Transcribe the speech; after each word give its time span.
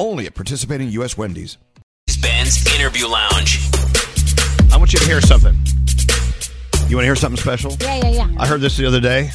Only 0.00 0.24
at 0.24 0.34
participating 0.34 0.88
U.S. 0.92 1.18
Wendy's. 1.18 1.58
This 2.06 2.16
is 2.16 2.22
Benz 2.22 2.74
Interview 2.74 3.06
Lounge. 3.06 3.60
I 4.72 4.78
want 4.78 4.94
you 4.94 4.98
to 4.98 5.04
hear 5.04 5.20
something. 5.20 5.54
You 6.88 6.96
want 6.96 7.02
to 7.02 7.06
hear 7.06 7.14
something 7.14 7.38
special? 7.38 7.76
Yeah, 7.78 7.96
yeah, 7.96 8.08
yeah. 8.08 8.28
I 8.38 8.46
heard 8.46 8.62
this 8.62 8.78
the 8.78 8.86
other 8.86 9.00
day, 9.00 9.30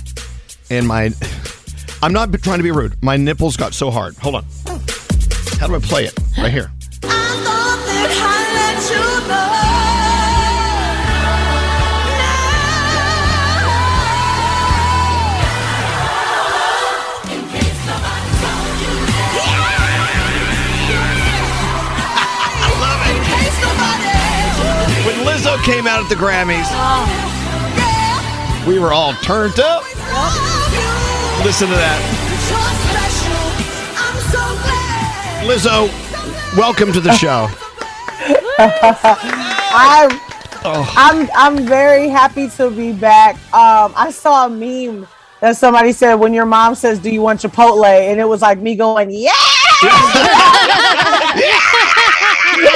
and 0.72 0.88
my. 0.88 1.12
I'm 2.02 2.14
not 2.14 2.34
trying 2.42 2.58
to 2.58 2.64
be 2.64 2.72
rude. 2.72 3.02
My 3.04 3.16
nipples 3.16 3.58
got 3.58 3.76
so 3.76 3.92
hard. 3.92 4.18
Hold 4.18 4.36
on. 4.36 4.46
Oh. 4.66 4.84
How 5.60 5.68
do 5.68 5.76
I 5.76 5.80
play 5.80 6.06
it? 6.06 6.18
Right 6.36 6.52
here. 6.52 6.72
Came 25.66 25.88
out 25.88 26.00
at 26.00 26.08
the 26.10 26.16
Grammys, 26.16 26.70
we 28.68 28.78
were 28.78 28.94
all 28.94 29.14
turned 29.24 29.60
up. 29.60 29.82
Listen 31.44 31.68
to 31.70 31.74
that. 31.74 32.00
Lizzo, 35.44 35.88
welcome 36.56 36.94
to 36.94 37.00
the 37.00 37.12
show. 37.14 37.48
I'm, 39.74 40.12
I'm, 40.96 41.30
I'm 41.36 41.66
very 41.66 42.10
happy 42.10 42.48
to 42.50 42.70
be 42.70 42.94
back. 42.94 43.34
Um, 43.52 43.92
I 43.96 44.12
saw 44.12 44.46
a 44.46 44.50
meme 44.50 45.08
that 45.42 45.58
somebody 45.58 45.94
said 45.94 46.14
when 46.14 46.36
your 46.36 46.46
mom 46.46 46.76
says, 46.76 47.00
"Do 47.00 47.10
you 47.10 47.24
want 47.24 47.42
Chipotle?" 47.42 47.86
and 47.86 48.20
it 48.20 48.26
was 48.26 48.44
like 48.44 48.60
me 48.60 48.76
going, 48.76 49.10
"Yeah." 49.10 49.34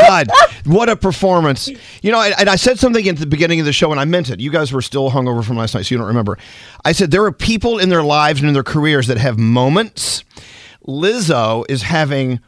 God, 0.00 0.28
what 0.64 0.88
a 0.88 0.96
performance. 0.96 1.68
You 2.02 2.12
know, 2.12 2.20
and 2.20 2.48
I 2.48 2.56
said 2.56 2.78
something 2.78 3.06
at 3.08 3.16
the 3.16 3.26
beginning 3.26 3.60
of 3.60 3.66
the 3.66 3.72
show, 3.72 3.90
and 3.90 4.00
I 4.00 4.04
meant 4.04 4.30
it. 4.30 4.40
You 4.40 4.50
guys 4.50 4.72
were 4.72 4.82
still 4.82 5.10
hungover 5.10 5.44
from 5.44 5.56
last 5.56 5.74
night, 5.74 5.86
so 5.86 5.94
you 5.94 5.98
don't 5.98 6.08
remember. 6.08 6.38
I 6.84 6.92
said 6.92 7.10
there 7.10 7.24
are 7.24 7.32
people 7.32 7.78
in 7.78 7.88
their 7.88 8.02
lives 8.02 8.40
and 8.40 8.48
in 8.48 8.54
their 8.54 8.62
careers 8.62 9.06
that 9.08 9.18
have 9.18 9.38
moments. 9.38 10.24
Lizzo 10.86 11.64
is 11.68 11.82
having, 11.82 12.40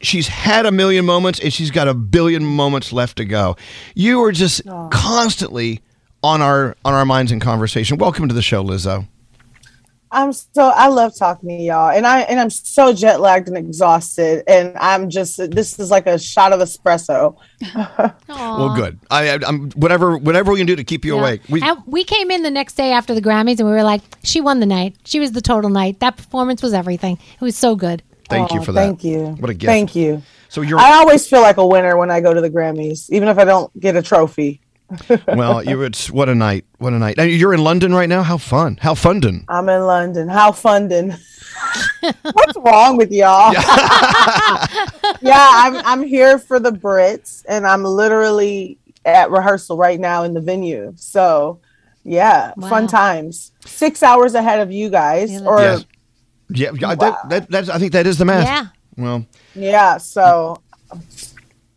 she's 0.00 0.28
had 0.28 0.66
a 0.66 0.70
million 0.70 1.04
moments 1.06 1.40
and 1.40 1.52
she's 1.52 1.70
got 1.70 1.88
a 1.88 1.94
billion 1.94 2.44
moments 2.44 2.92
left 2.92 3.16
to 3.16 3.24
go. 3.24 3.56
You 3.94 4.22
are 4.24 4.30
just 4.30 4.62
constantly 4.90 5.80
on 6.22 6.42
our 6.42 6.76
on 6.84 6.94
our 6.94 7.04
minds 7.06 7.32
in 7.32 7.40
conversation. 7.40 7.96
Welcome 7.96 8.28
to 8.28 8.34
the 8.34 8.42
show, 8.42 8.62
Lizzo. 8.62 9.06
I'm 10.10 10.32
so 10.32 10.68
I 10.74 10.88
love 10.88 11.12
talking 11.18 11.48
to 11.50 11.54
y'all, 11.54 11.90
and 11.90 12.06
I 12.06 12.20
and 12.22 12.40
I'm 12.40 12.50
so 12.50 12.92
jet 12.92 13.20
lagged 13.20 13.48
and 13.48 13.56
exhausted, 13.56 14.42
and 14.48 14.76
I'm 14.78 15.10
just 15.10 15.36
this 15.50 15.78
is 15.78 15.90
like 15.90 16.06
a 16.06 16.18
shot 16.18 16.52
of 16.52 16.60
espresso. 16.60 17.36
Well, 18.28 18.74
good. 18.74 18.98
I, 19.10 19.30
I, 19.30 19.38
I'm 19.46 19.70
whatever 19.72 20.16
whatever 20.16 20.52
we 20.52 20.58
can 20.58 20.66
do 20.66 20.76
to 20.76 20.84
keep 20.84 21.04
you 21.04 21.14
Yeah. 21.16 21.20
awake. 21.20 21.42
We, 21.48 21.62
and 21.62 21.78
we 21.86 22.04
came 22.04 22.30
in 22.30 22.42
the 22.42 22.50
next 22.50 22.74
day 22.74 22.92
after 22.92 23.14
the 23.14 23.20
Grammys 23.22 23.58
and 23.58 23.68
we 23.68 23.74
were 23.74 23.82
like, 23.82 24.02
she 24.22 24.40
won 24.40 24.60
the 24.60 24.66
night. 24.66 24.96
She 25.04 25.18
was 25.20 25.32
the 25.32 25.40
total 25.40 25.70
night. 25.70 26.00
That 26.00 26.16
performance 26.16 26.62
was 26.62 26.72
everything. 26.72 27.18
It 27.34 27.40
was 27.40 27.56
so 27.56 27.74
good. 27.76 28.02
thank 28.28 28.52
you 28.52 28.60
Oh, 28.60 28.64
for 28.64 28.72
that. 28.72 28.80
Thank 28.80 29.04
you. 29.04 29.26
What 29.38 29.50
a 29.50 29.54
gift. 29.54 29.68
Thank 29.70 29.94
you. 29.96 30.22
So 30.48 30.60
you're 30.62 30.78
I 30.78 30.92
always 30.94 31.26
feel 31.28 31.40
like 31.40 31.56
a 31.56 31.66
winner 31.66 31.96
when 31.96 32.10
I 32.10 32.20
go 32.20 32.32
to 32.32 32.40
the 32.40 32.50
Grammys, 32.50 33.10
even 33.10 33.28
if 33.28 33.38
I 33.38 33.44
don't 33.44 33.70
get 33.78 33.96
a 33.96 34.02
trophy. 34.02 34.60
Well. 35.28 35.62
You 35.62 35.82
it's 35.82 36.10
what 36.10 36.28
a 36.28 36.34
night. 36.34 36.64
What 36.78 36.92
a 36.92 36.98
night. 36.98 37.18
And 37.18 37.30
you're 37.30 37.54
in 37.54 37.62
London 37.62 37.94
right 37.94 38.08
now. 38.08 38.22
How 38.22 38.38
fun. 38.38 38.78
How 38.80 38.94
fundin'. 38.94 39.44
I'm 39.48 39.68
in 39.68 39.82
London. 39.82 40.28
How 40.28 40.52
funding? 40.52 41.14
What's 42.22 42.56
wrong 42.56 42.96
with 42.96 43.10
y'all? 43.12 43.52
yeah, 45.22 45.48
I'm 45.50 45.76
I'm 45.84 46.02
here 46.02 46.38
for 46.38 46.58
the 46.60 46.70
Brits, 46.70 47.44
and 47.48 47.66
I'm 47.66 47.84
literally 47.84 48.78
at 49.04 49.30
rehearsal 49.30 49.76
right 49.76 49.98
now 49.98 50.22
in 50.22 50.34
the 50.34 50.40
venue. 50.40 50.92
So, 50.96 51.60
yeah, 52.04 52.52
Wow. 52.56 52.68
fun 52.68 52.86
times. 52.86 53.52
Six 53.64 54.02
hours 54.02 54.34
ahead 54.34 54.60
of 54.60 54.70
you 54.70 54.90
guys, 54.90 55.32
Yeah, 55.32 55.44
or 55.44 55.60
Yes. 55.60 55.84
Yeah, 56.50 56.70
yeah, 56.78 56.94
that, 56.94 57.28
that, 57.28 57.50
that's, 57.50 57.68
I 57.68 57.78
think 57.78 57.92
that 57.92 58.06
is 58.06 58.16
the 58.16 58.24
math. 58.24 58.46
Yeah. 58.46 58.66
Well, 58.96 59.26
yeah. 59.54 59.98
So, 59.98 60.62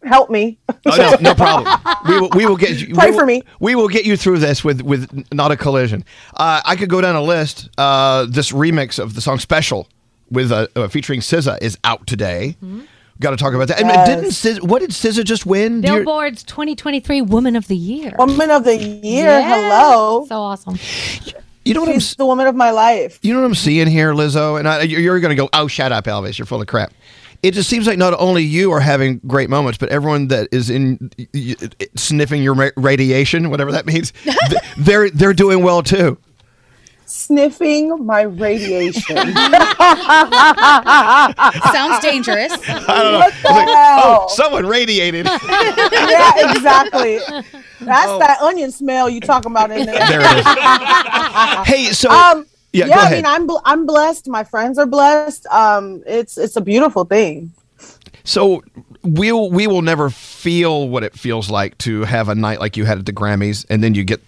help 0.04 0.30
me. 0.30 0.58
oh, 0.70 0.76
no, 0.86 1.16
no 1.22 1.36
problem. 1.36 1.80
We 2.08 2.20
will, 2.20 2.30
we 2.30 2.46
will 2.48 2.58
get 2.58 2.80
you. 2.80 2.96
Pray 2.96 3.12
will- 3.12 3.20
for 3.20 3.26
me. 3.26 3.44
We 3.60 3.76
will 3.76 3.88
get 3.88 4.06
you 4.06 4.18
through 4.18 4.40
this 4.40 4.64
with 4.64 4.82
with 4.82 5.26
not 5.32 5.52
a 5.52 5.56
collision. 5.58 6.04
Uh, 6.36 6.62
I 6.66 6.76
could 6.76 6.90
go 6.90 7.00
down 7.00 7.16
a 7.16 7.22
list. 7.22 7.70
Uh, 7.78 8.26
this 8.28 8.52
remix 8.52 8.98
of 8.98 9.14
the 9.14 9.22
song 9.22 9.38
"Special" 9.38 9.88
with 10.32 10.52
uh, 10.52 10.68
uh, 10.76 10.88
featuring 10.88 11.20
SZA 11.20 11.60
is 11.62 11.78
out 11.84 12.08
today. 12.08 12.56
Got 13.20 13.32
to 13.32 13.38
talk 13.38 13.54
about 13.54 13.68
that. 13.68 13.80
And 13.80 13.90
didn't 14.08 14.32
SZA, 14.32 14.64
what 14.68 14.80
did 14.80 14.90
SZA 14.90 15.24
just 15.26 15.46
win? 15.46 15.82
Do 15.82 15.90
you- 15.90 15.98
Billboard's 15.98 16.42
2023 16.44 17.22
Woman 17.22 17.56
of 17.56 17.68
the 17.68 17.76
Year. 17.78 18.16
Woman 18.18 18.50
of 18.50 18.64
the 18.64 18.76
year. 18.78 19.26
Yeah. 19.26 19.56
Hello. 19.56 20.26
So 20.28 20.38
awesome. 20.42 20.80
You 21.64 21.76
know 21.76 21.82
what 21.82 21.90
I'm 21.90 22.00
She's 22.00 22.16
the 22.16 22.26
woman 22.26 22.48
of 22.48 22.56
my 22.56 22.72
life. 22.72 23.20
You 23.22 23.34
know 23.36 23.42
what 23.42 23.46
I'm 23.46 23.54
seeing 23.54 23.86
here, 23.86 24.14
Lizzo? 24.14 24.58
And 24.58 24.68
I, 24.68 24.82
you're, 24.82 25.00
you're 25.00 25.20
going 25.20 25.30
to 25.30 25.36
go, 25.36 25.48
oh, 25.54 25.68
shut 25.68 25.92
up, 25.92 26.06
Elvis. 26.06 26.40
You're 26.40 26.48
full 26.48 26.60
of 26.62 26.66
crap. 26.66 26.92
It 27.44 27.52
just 27.54 27.70
seems 27.70 27.88
like 27.88 27.98
not 27.98 28.14
only 28.20 28.44
you 28.44 28.72
are 28.72 28.80
having 28.80 29.20
great 29.28 29.50
moments, 29.50 29.78
but 29.78 29.90
everyone 29.90 30.28
that 30.30 30.48
is 30.52 30.70
in 30.70 31.12
y- 31.18 31.28
y- 31.34 31.56
sniffing 31.96 32.44
your 32.44 32.72
radiation, 32.78 33.50
whatever 33.50 33.72
that 33.72 33.86
means, 33.86 34.14
they're 34.78 35.10
they're 35.10 35.34
doing 35.34 35.64
well 35.64 35.82
too. 35.84 36.18
Sniffing 37.06 38.06
my 38.06 38.22
radiation. 38.22 39.16
Sounds 41.74 42.00
dangerous. 42.02 42.52
what 42.52 42.62
the 42.68 43.24
It's 43.28 43.44
like, 43.44 43.68
oh, 43.70 44.28
someone 44.30 44.66
radiated. 44.66 45.26
yeah, 45.50 46.52
exactly. 46.56 47.18
That's 47.82 48.18
that 48.20 48.38
onion 48.42 48.72
smell 48.72 49.10
you 49.10 49.20
talking 49.20 49.52
about 49.52 49.72
in 49.72 49.86
there. 49.88 49.98
Oh. 50.02 50.08
there 50.08 50.22
it 50.22 50.38
is. 50.38 51.68
Hey, 51.68 51.92
so 51.94 52.10
Um, 52.12 52.46
yeah, 52.74 52.86
yeah, 52.86 53.00
I 53.00 53.12
mean, 53.12 53.26
I'm 53.26 53.48
bl- 53.48 53.58
I'm 53.66 53.86
blessed. 53.86 54.28
My 54.28 54.44
friends 54.44 54.78
are 54.78 54.86
blessed. 54.86 55.46
Um, 55.48 56.04
it's 56.06 56.38
it's 56.38 56.56
a 56.56 56.62
beautiful 56.62 57.06
thing. 57.06 57.52
So 58.24 58.64
we'll 59.04 59.50
we 59.50 59.68
will 59.68 59.82
never 59.82 60.10
feel 60.10 60.88
what 60.88 61.04
it 61.04 61.14
feels 61.14 61.50
like 61.50 61.78
to 61.80 62.04
have 62.04 62.30
a 62.30 62.36
night 62.36 62.60
like 62.60 62.78
you 62.78 62.86
had 62.86 63.00
at 63.00 63.06
the 63.06 63.14
Grammys, 63.14 63.66
and 63.70 63.84
then 63.84 63.96
you 63.96 64.04
get 64.04 64.22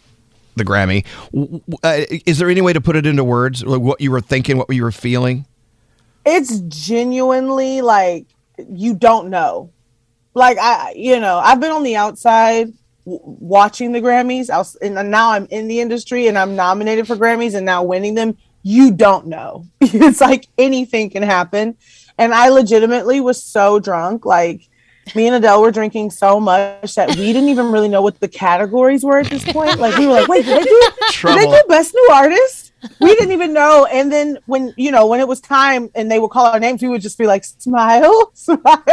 the 0.55 0.65
Grammy. 0.65 1.05
Uh, 1.83 2.01
is 2.25 2.37
there 2.37 2.49
any 2.49 2.61
way 2.61 2.73
to 2.73 2.81
put 2.81 2.95
it 2.95 3.05
into 3.05 3.23
words, 3.23 3.63
like 3.63 3.81
what 3.81 4.01
you 4.01 4.11
were 4.11 4.21
thinking, 4.21 4.57
what 4.57 4.69
you 4.69 4.83
were 4.83 4.91
feeling? 4.91 5.45
It's 6.25 6.59
genuinely 6.61 7.81
like 7.81 8.25
you 8.69 8.93
don't 8.93 9.29
know. 9.29 9.71
Like 10.33 10.57
I, 10.59 10.93
you 10.95 11.19
know, 11.19 11.37
I've 11.37 11.59
been 11.59 11.71
on 11.71 11.83
the 11.83 11.95
outside 11.95 12.73
watching 13.05 13.91
the 13.91 14.01
Grammys, 14.01 14.49
I 14.49 14.57
was, 14.57 14.75
and 14.77 14.95
now 15.11 15.31
I'm 15.31 15.47
in 15.49 15.67
the 15.67 15.79
industry 15.79 16.27
and 16.27 16.37
I'm 16.37 16.55
nominated 16.55 17.07
for 17.07 17.15
Grammys 17.15 17.55
and 17.55 17.65
now 17.65 17.83
winning 17.83 18.15
them. 18.15 18.37
You 18.61 18.91
don't 18.91 19.27
know. 19.27 19.65
it's 19.81 20.21
like 20.21 20.47
anything 20.57 21.09
can 21.09 21.23
happen. 21.23 21.77
And 22.17 22.33
I 22.33 22.49
legitimately 22.49 23.21
was 23.21 23.43
so 23.43 23.79
drunk, 23.79 24.25
like 24.25 24.69
me 25.15 25.27
and 25.27 25.35
Adele 25.35 25.61
were 25.61 25.71
drinking 25.71 26.11
so 26.11 26.39
much 26.39 26.95
that 26.95 27.09
we 27.09 27.33
didn't 27.33 27.49
even 27.49 27.71
really 27.71 27.89
know 27.89 28.01
what 28.01 28.19
the 28.19 28.27
categories 28.27 29.03
were 29.03 29.19
at 29.19 29.27
this 29.27 29.43
point. 29.43 29.79
Like 29.79 29.97
we 29.97 30.07
were 30.07 30.13
like, 30.13 30.27
wait, 30.27 30.45
did 30.45 30.59
they 30.59 30.63
do, 30.63 30.91
did 31.23 31.37
they 31.37 31.45
do 31.45 31.63
best 31.67 31.93
new 31.93 32.09
artist? 32.13 32.71
We 32.99 33.15
didn't 33.15 33.31
even 33.31 33.53
know. 33.53 33.87
And 33.91 34.11
then 34.11 34.39
when 34.45 34.73
you 34.77 34.91
know 34.91 35.07
when 35.07 35.19
it 35.19 35.27
was 35.27 35.41
time 35.41 35.89
and 35.95 36.09
they 36.11 36.19
would 36.19 36.31
call 36.31 36.45
our 36.45 36.59
names, 36.59 36.81
we 36.81 36.89
would 36.89 37.01
just 37.01 37.17
be 37.17 37.27
like, 37.27 37.43
smile, 37.43 38.31
smile. 38.33 38.83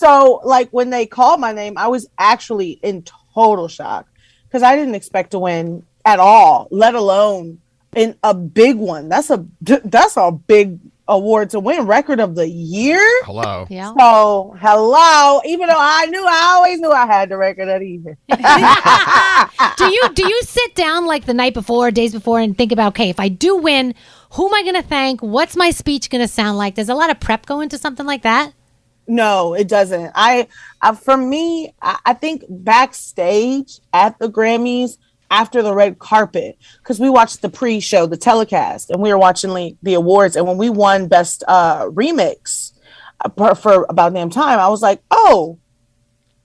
So 0.00 0.40
like 0.44 0.70
when 0.70 0.88
they 0.88 1.04
called 1.04 1.40
my 1.40 1.52
name, 1.52 1.76
I 1.76 1.88
was 1.88 2.08
actually 2.18 2.80
in 2.82 3.04
total 3.34 3.68
shock 3.68 4.06
because 4.48 4.62
I 4.62 4.74
didn't 4.74 4.94
expect 4.94 5.32
to 5.32 5.38
win 5.38 5.84
at 6.06 6.18
all, 6.18 6.68
let 6.70 6.94
alone 6.94 7.60
in 7.94 8.16
a 8.22 8.32
big 8.32 8.78
one. 8.78 9.10
That's 9.10 9.28
a 9.28 9.44
that's 9.60 10.16
a 10.16 10.32
big 10.32 10.78
award 11.06 11.50
to 11.50 11.60
win. 11.60 11.86
Record 11.86 12.18
of 12.18 12.34
the 12.34 12.48
year. 12.48 12.98
Hello. 13.24 13.66
Yeah. 13.68 13.92
So 13.98 14.56
hello, 14.58 15.42
even 15.44 15.68
though 15.68 15.74
I 15.76 16.06
knew 16.06 16.24
I 16.26 16.52
always 16.54 16.80
knew 16.80 16.90
I 16.90 17.04
had 17.04 17.28
the 17.28 17.36
record 17.36 17.68
of 17.68 17.80
the 17.80 17.86
year. 17.86 18.16
do 19.76 19.84
you 19.84 20.08
do 20.14 20.26
you 20.26 20.42
sit 20.44 20.74
down 20.76 21.04
like 21.04 21.26
the 21.26 21.34
night 21.34 21.52
before, 21.52 21.90
days 21.90 22.14
before, 22.14 22.40
and 22.40 22.56
think 22.56 22.72
about 22.72 22.94
okay, 22.94 23.10
if 23.10 23.20
I 23.20 23.28
do 23.28 23.58
win, 23.58 23.94
who 24.32 24.48
am 24.48 24.54
I 24.54 24.62
going 24.62 24.76
to 24.76 24.88
thank? 24.88 25.20
What's 25.20 25.56
my 25.56 25.72
speech 25.72 26.08
going 26.08 26.22
to 26.22 26.28
sound 26.28 26.56
like? 26.56 26.74
There's 26.74 26.88
a 26.88 26.94
lot 26.94 27.10
of 27.10 27.20
prep 27.20 27.44
go 27.44 27.60
into 27.60 27.76
something 27.76 28.06
like 28.06 28.22
that. 28.22 28.54
No, 29.10 29.54
it 29.54 29.66
doesn't. 29.66 30.12
I, 30.14 30.46
I 30.80 30.94
for 30.94 31.16
me, 31.16 31.74
I, 31.82 31.98
I 32.06 32.14
think 32.14 32.44
backstage 32.48 33.80
at 33.92 34.16
the 34.20 34.28
Grammys 34.28 34.98
after 35.32 35.62
the 35.62 35.74
red 35.74 35.98
carpet, 35.98 36.56
because 36.78 37.00
we 37.00 37.10
watched 37.10 37.42
the 37.42 37.48
pre-show, 37.48 38.06
the 38.06 38.16
telecast, 38.16 38.88
and 38.88 39.02
we 39.02 39.12
were 39.12 39.18
watching 39.18 39.50
like, 39.50 39.74
the 39.82 39.94
awards. 39.94 40.36
And 40.36 40.46
when 40.46 40.58
we 40.58 40.70
won 40.70 41.08
best 41.08 41.42
uh, 41.48 41.86
remix 41.86 42.72
uh, 43.24 43.30
for, 43.30 43.56
for 43.56 43.86
about 43.88 44.14
damn 44.14 44.30
time, 44.30 44.60
I 44.60 44.68
was 44.68 44.80
like, 44.80 45.02
oh, 45.10 45.58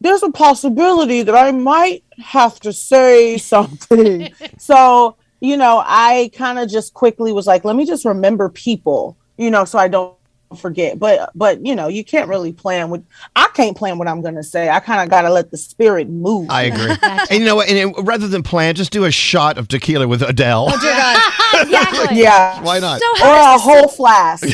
there's 0.02 0.24
a 0.24 0.32
possibility 0.32 1.22
that 1.22 1.36
I 1.36 1.52
might 1.52 2.04
have 2.18 2.60
to 2.62 2.74
say 2.74 3.38
something. 3.54 4.34
so 4.58 5.18
you 5.40 5.56
know, 5.56 5.84
I 5.86 6.32
kind 6.34 6.58
of 6.58 6.68
just 6.68 6.96
quickly 6.96 7.32
was 7.32 7.46
like, 7.46 7.64
let 7.64 7.76
me 7.76 7.86
just 7.86 8.06
remember 8.06 8.50
people, 8.50 9.18
you 9.38 9.52
know, 9.52 9.66
so 9.66 9.78
I 9.78 9.88
don't 9.88 10.18
forget 10.60 10.98
but 10.98 11.30
but 11.36 11.66
you 11.66 11.76
know 11.76 11.88
you 11.88 12.04
can't 12.04 12.28
really 12.28 12.52
plan 12.52 12.90
with 12.90 13.06
i 13.36 13.48
can't 13.54 13.78
plan 13.78 13.98
what 13.98 14.08
i'm 14.08 14.22
gonna 14.22 14.44
say 14.44 14.70
i 14.70 14.80
kind 14.80 15.02
of 15.02 15.10
gotta 15.10 15.30
let 15.30 15.52
the 15.52 15.58
spirit 15.58 16.10
move 16.10 16.50
I 16.50 16.64
agree. 16.64 16.96
and 17.02 17.40
you 17.40 17.46
know 17.46 17.56
what? 17.56 17.70
And, 17.70 17.96
and 17.96 18.08
rather 18.08 18.28
than 18.28 18.44
plan, 18.44 18.76
just 18.76 18.92
do 18.92 19.06
a 19.06 19.12
shot 19.12 19.58
of 19.58 19.68
tequila 19.68 20.08
with 20.08 20.22
Adele. 20.22 20.68
Oh, 20.70 20.80
dear 20.80 20.94
God. 20.94 21.32
Exactly. 21.56 22.22
yeah 22.22 22.62
Why 22.62 22.80
not? 22.80 23.00
So 23.00 23.12
or 23.24 23.28
how 23.28 23.56
a 23.56 23.60
whole 23.60 23.88
flask 23.88 24.46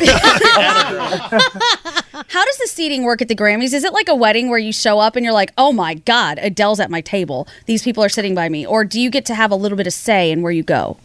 How 2.27 2.45
does 2.45 2.57
the 2.57 2.67
seating 2.67 3.03
work 3.03 3.21
at 3.21 3.27
the 3.27 3.35
Grammys? 3.35 3.73
Is 3.73 3.83
it 3.83 3.91
like 3.91 4.07
a 4.07 4.15
wedding 4.15 4.49
where 4.49 4.59
you 4.59 4.71
show 4.71 4.99
up 4.99 5.15
and 5.15 5.25
you're 5.25 5.33
like, 5.33 5.51
oh 5.57 5.71
my 5.71 5.95
God, 5.95 6.37
Adele's 6.39 6.79
at 6.79 6.91
my 6.91 7.01
table. 7.01 7.47
These 7.65 7.81
people 7.83 8.03
are 8.03 8.09
sitting 8.09 8.35
by 8.35 8.49
me. 8.49 8.65
Or 8.65 8.83
do 8.83 8.99
you 8.99 9.09
get 9.09 9.25
to 9.25 9.35
have 9.35 9.51
a 9.51 9.55
little 9.55 9.77
bit 9.77 9.87
of 9.87 9.93
say 9.93 10.31
in 10.31 10.41
where 10.41 10.51
you 10.51 10.63
go? 10.63 10.97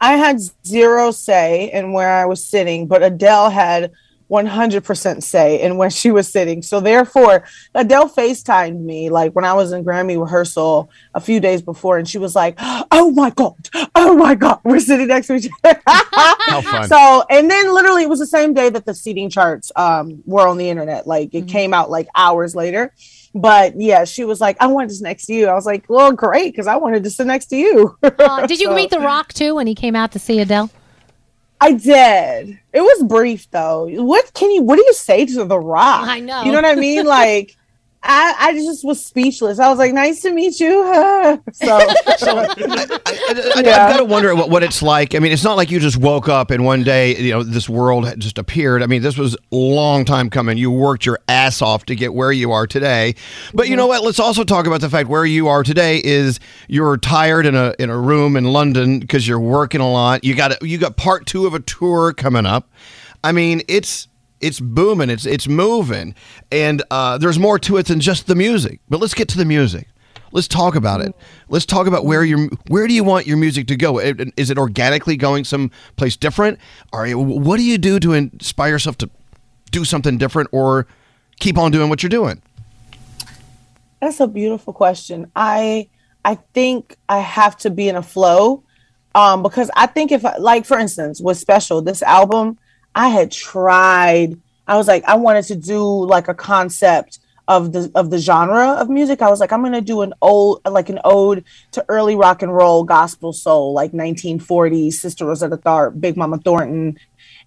I 0.00 0.16
had 0.16 0.40
zero 0.66 1.10
say 1.10 1.70
in 1.72 1.92
where 1.92 2.10
i 2.10 2.24
was 2.24 2.44
sitting 2.44 2.86
but 2.86 3.02
adele 3.02 3.50
had 3.50 3.90
100% 4.30 5.24
say 5.24 5.60
in 5.60 5.76
where 5.76 5.90
she 5.90 6.12
was 6.12 6.28
sitting 6.28 6.62
so 6.62 6.78
therefore 6.78 7.42
adele 7.74 8.08
facetimed 8.08 8.80
me 8.80 9.10
like 9.10 9.32
when 9.32 9.44
i 9.44 9.52
was 9.52 9.72
in 9.72 9.84
grammy 9.84 10.20
rehearsal 10.20 10.88
a 11.14 11.20
few 11.20 11.40
days 11.40 11.60
before 11.60 11.98
and 11.98 12.08
she 12.08 12.16
was 12.16 12.36
like 12.36 12.54
oh 12.92 13.10
my 13.10 13.30
god 13.30 13.56
oh 13.96 14.14
my 14.16 14.36
god 14.36 14.60
we're 14.64 14.78
sitting 14.78 15.08
next 15.08 15.26
to 15.26 15.34
each 15.34 15.48
other 15.64 15.80
So, 16.88 17.24
and 17.30 17.50
then 17.50 17.72
literally 17.74 18.02
it 18.02 18.08
was 18.08 18.18
the 18.18 18.26
same 18.26 18.54
day 18.54 18.70
that 18.70 18.84
the 18.84 18.94
seating 18.94 19.30
charts 19.30 19.70
um, 19.76 20.22
were 20.26 20.46
on 20.46 20.58
the 20.58 20.68
internet. 20.68 21.06
Like 21.06 21.34
it 21.34 21.48
came 21.48 21.72
out 21.72 21.90
like 21.90 22.08
hours 22.14 22.54
later. 22.54 22.92
But 23.34 23.80
yeah, 23.80 24.04
she 24.04 24.24
was 24.24 24.40
like, 24.40 24.56
I 24.60 24.66
wanted 24.66 24.88
to 24.88 24.94
sit 24.96 25.04
next 25.04 25.26
to 25.26 25.34
you. 25.34 25.46
I 25.46 25.54
was 25.54 25.64
like, 25.66 25.84
well, 25.88 26.10
great, 26.12 26.52
because 26.52 26.66
I 26.66 26.76
wanted 26.76 27.04
to 27.04 27.10
sit 27.10 27.26
next 27.26 27.46
to 27.46 27.56
you. 27.56 27.96
Uh, 28.02 28.46
did 28.46 28.58
you 28.60 28.66
So- 28.66 28.74
meet 28.74 28.90
The 28.90 28.98
Rock 29.00 29.32
too 29.32 29.54
when 29.54 29.66
he 29.66 29.74
came 29.74 29.94
out 29.94 30.12
to 30.12 30.18
see 30.18 30.40
Adele? 30.40 30.70
I 31.62 31.72
did. 31.72 32.58
It 32.72 32.80
was 32.80 33.02
brief 33.04 33.50
though. 33.50 33.86
What 34.02 34.32
can 34.32 34.50
you 34.50 34.62
what 34.62 34.76
do 34.76 34.82
you 34.82 34.94
say 34.94 35.26
to 35.26 35.44
the 35.44 35.58
rock? 35.58 36.06
I 36.08 36.18
know. 36.18 36.42
You 36.42 36.52
know 36.52 36.58
what 36.58 36.64
I 36.64 36.74
mean? 36.74 37.04
Like 37.04 37.54
I, 38.02 38.34
I 38.38 38.52
just 38.54 38.84
was 38.84 39.04
speechless. 39.04 39.58
I 39.58 39.68
was 39.68 39.78
like, 39.78 39.92
nice 39.92 40.22
to 40.22 40.32
meet 40.32 40.58
you. 40.58 40.70
so 41.52 41.78
So 42.16 42.38
I, 42.38 42.46
I, 42.48 43.00
I, 43.06 43.62
Yeah. 43.62 43.88
have 43.88 43.90
got 43.92 43.96
to 43.98 44.04
wonder 44.04 44.34
what, 44.34 44.48
what 44.48 44.62
it's 44.62 44.80
like. 44.80 45.14
I 45.14 45.18
mean, 45.18 45.32
it's 45.32 45.44
not 45.44 45.56
like 45.58 45.70
you 45.70 45.78
just 45.80 45.98
woke 45.98 46.28
up 46.28 46.50
and 46.50 46.64
one 46.64 46.82
day, 46.82 47.14
you 47.16 47.30
know, 47.30 47.42
this 47.42 47.68
world 47.68 48.06
just 48.18 48.38
appeared. 48.38 48.82
I 48.82 48.86
mean, 48.86 49.02
this 49.02 49.18
was 49.18 49.34
a 49.34 49.56
long 49.56 50.06
time 50.06 50.30
coming. 50.30 50.56
You 50.56 50.70
worked 50.70 51.04
your 51.04 51.18
ass 51.28 51.60
off 51.60 51.84
to 51.86 51.94
get 51.94 52.14
where 52.14 52.32
you 52.32 52.52
are 52.52 52.66
today. 52.66 53.14
But 53.52 53.68
you 53.68 53.76
know 53.76 53.86
what? 53.86 54.02
Let's 54.02 54.18
also 54.20 54.44
talk 54.44 54.66
about 54.66 54.80
the 54.80 54.88
fact 54.88 55.08
where 55.10 55.26
you 55.26 55.48
are 55.48 55.62
today 55.62 56.00
is 56.02 56.40
you're 56.68 56.96
tired 56.96 57.44
in 57.44 57.54
a 57.54 57.74
in 57.78 57.90
a 57.90 57.98
room 57.98 58.34
in 58.36 58.44
London 58.44 59.00
because 59.00 59.28
you're 59.28 59.38
working 59.40 59.82
a 59.82 59.90
lot. 59.90 60.24
You 60.24 60.34
got 60.34 60.62
you 60.62 60.78
got 60.78 60.96
part 60.96 61.26
two 61.26 61.46
of 61.46 61.52
a 61.52 61.60
tour 61.60 62.14
coming 62.14 62.46
up. 62.46 62.70
I 63.22 63.32
mean, 63.32 63.60
it's 63.68 64.08
it's 64.40 64.60
booming. 64.60 65.10
It's 65.10 65.26
it's 65.26 65.48
moving, 65.48 66.14
and 66.50 66.82
uh, 66.90 67.18
there's 67.18 67.38
more 67.38 67.58
to 67.60 67.76
it 67.76 67.86
than 67.86 68.00
just 68.00 68.26
the 68.26 68.34
music. 68.34 68.80
But 68.88 69.00
let's 69.00 69.14
get 69.14 69.28
to 69.28 69.38
the 69.38 69.44
music. 69.44 69.88
Let's 70.32 70.46
talk 70.46 70.76
about 70.76 71.00
it. 71.00 71.14
Let's 71.48 71.66
talk 71.66 71.86
about 71.86 72.04
where 72.04 72.24
your 72.24 72.48
where 72.68 72.86
do 72.86 72.94
you 72.94 73.04
want 73.04 73.26
your 73.26 73.36
music 73.36 73.66
to 73.68 73.76
go? 73.76 73.98
Is 73.98 74.50
it 74.50 74.58
organically 74.58 75.16
going 75.16 75.44
someplace 75.44 76.16
different? 76.16 76.58
Are 76.92 77.06
you, 77.06 77.18
what 77.18 77.56
do 77.56 77.64
you 77.64 77.78
do 77.78 77.98
to 78.00 78.12
inspire 78.12 78.70
yourself 78.70 78.96
to 78.98 79.10
do 79.70 79.84
something 79.84 80.18
different, 80.18 80.48
or 80.52 80.86
keep 81.40 81.58
on 81.58 81.72
doing 81.72 81.88
what 81.88 82.02
you're 82.02 82.10
doing? 82.10 82.40
That's 84.00 84.20
a 84.20 84.28
beautiful 84.28 84.72
question. 84.72 85.30
I 85.34 85.88
I 86.24 86.36
think 86.54 86.96
I 87.08 87.18
have 87.18 87.56
to 87.58 87.70
be 87.70 87.88
in 87.88 87.96
a 87.96 88.02
flow 88.02 88.62
um 89.14 89.42
because 89.42 89.70
I 89.74 89.86
think 89.86 90.12
if 90.12 90.24
like 90.38 90.64
for 90.64 90.78
instance 90.78 91.20
with 91.20 91.36
special 91.36 91.82
this 91.82 92.02
album 92.02 92.58
I 92.94 93.08
had 93.08 93.30
tried 93.30 94.38
I 94.66 94.76
was 94.76 94.86
like 94.86 95.04
I 95.04 95.16
wanted 95.16 95.44
to 95.46 95.56
do 95.56 95.84
like 96.04 96.28
a 96.28 96.34
concept 96.34 97.18
of 97.48 97.72
the 97.72 97.90
of 97.96 98.10
the 98.10 98.18
genre 98.18 98.74
of 98.74 98.88
music. 98.88 99.22
I 99.22 99.28
was 99.28 99.40
like 99.40 99.52
I'm 99.52 99.64
to 99.72 99.80
do 99.80 100.02
an 100.02 100.14
old 100.22 100.60
like 100.64 100.88
an 100.88 101.00
ode 101.04 101.44
to 101.72 101.84
early 101.88 102.14
rock 102.14 102.42
and 102.42 102.54
roll 102.54 102.84
gospel 102.84 103.32
soul 103.32 103.72
like 103.72 103.90
1940s 103.90 104.92
Sister 104.92 105.26
Rosetta 105.26 105.56
Tharpe, 105.56 106.00
Big 106.00 106.16
Mama 106.16 106.38
Thornton 106.38 106.96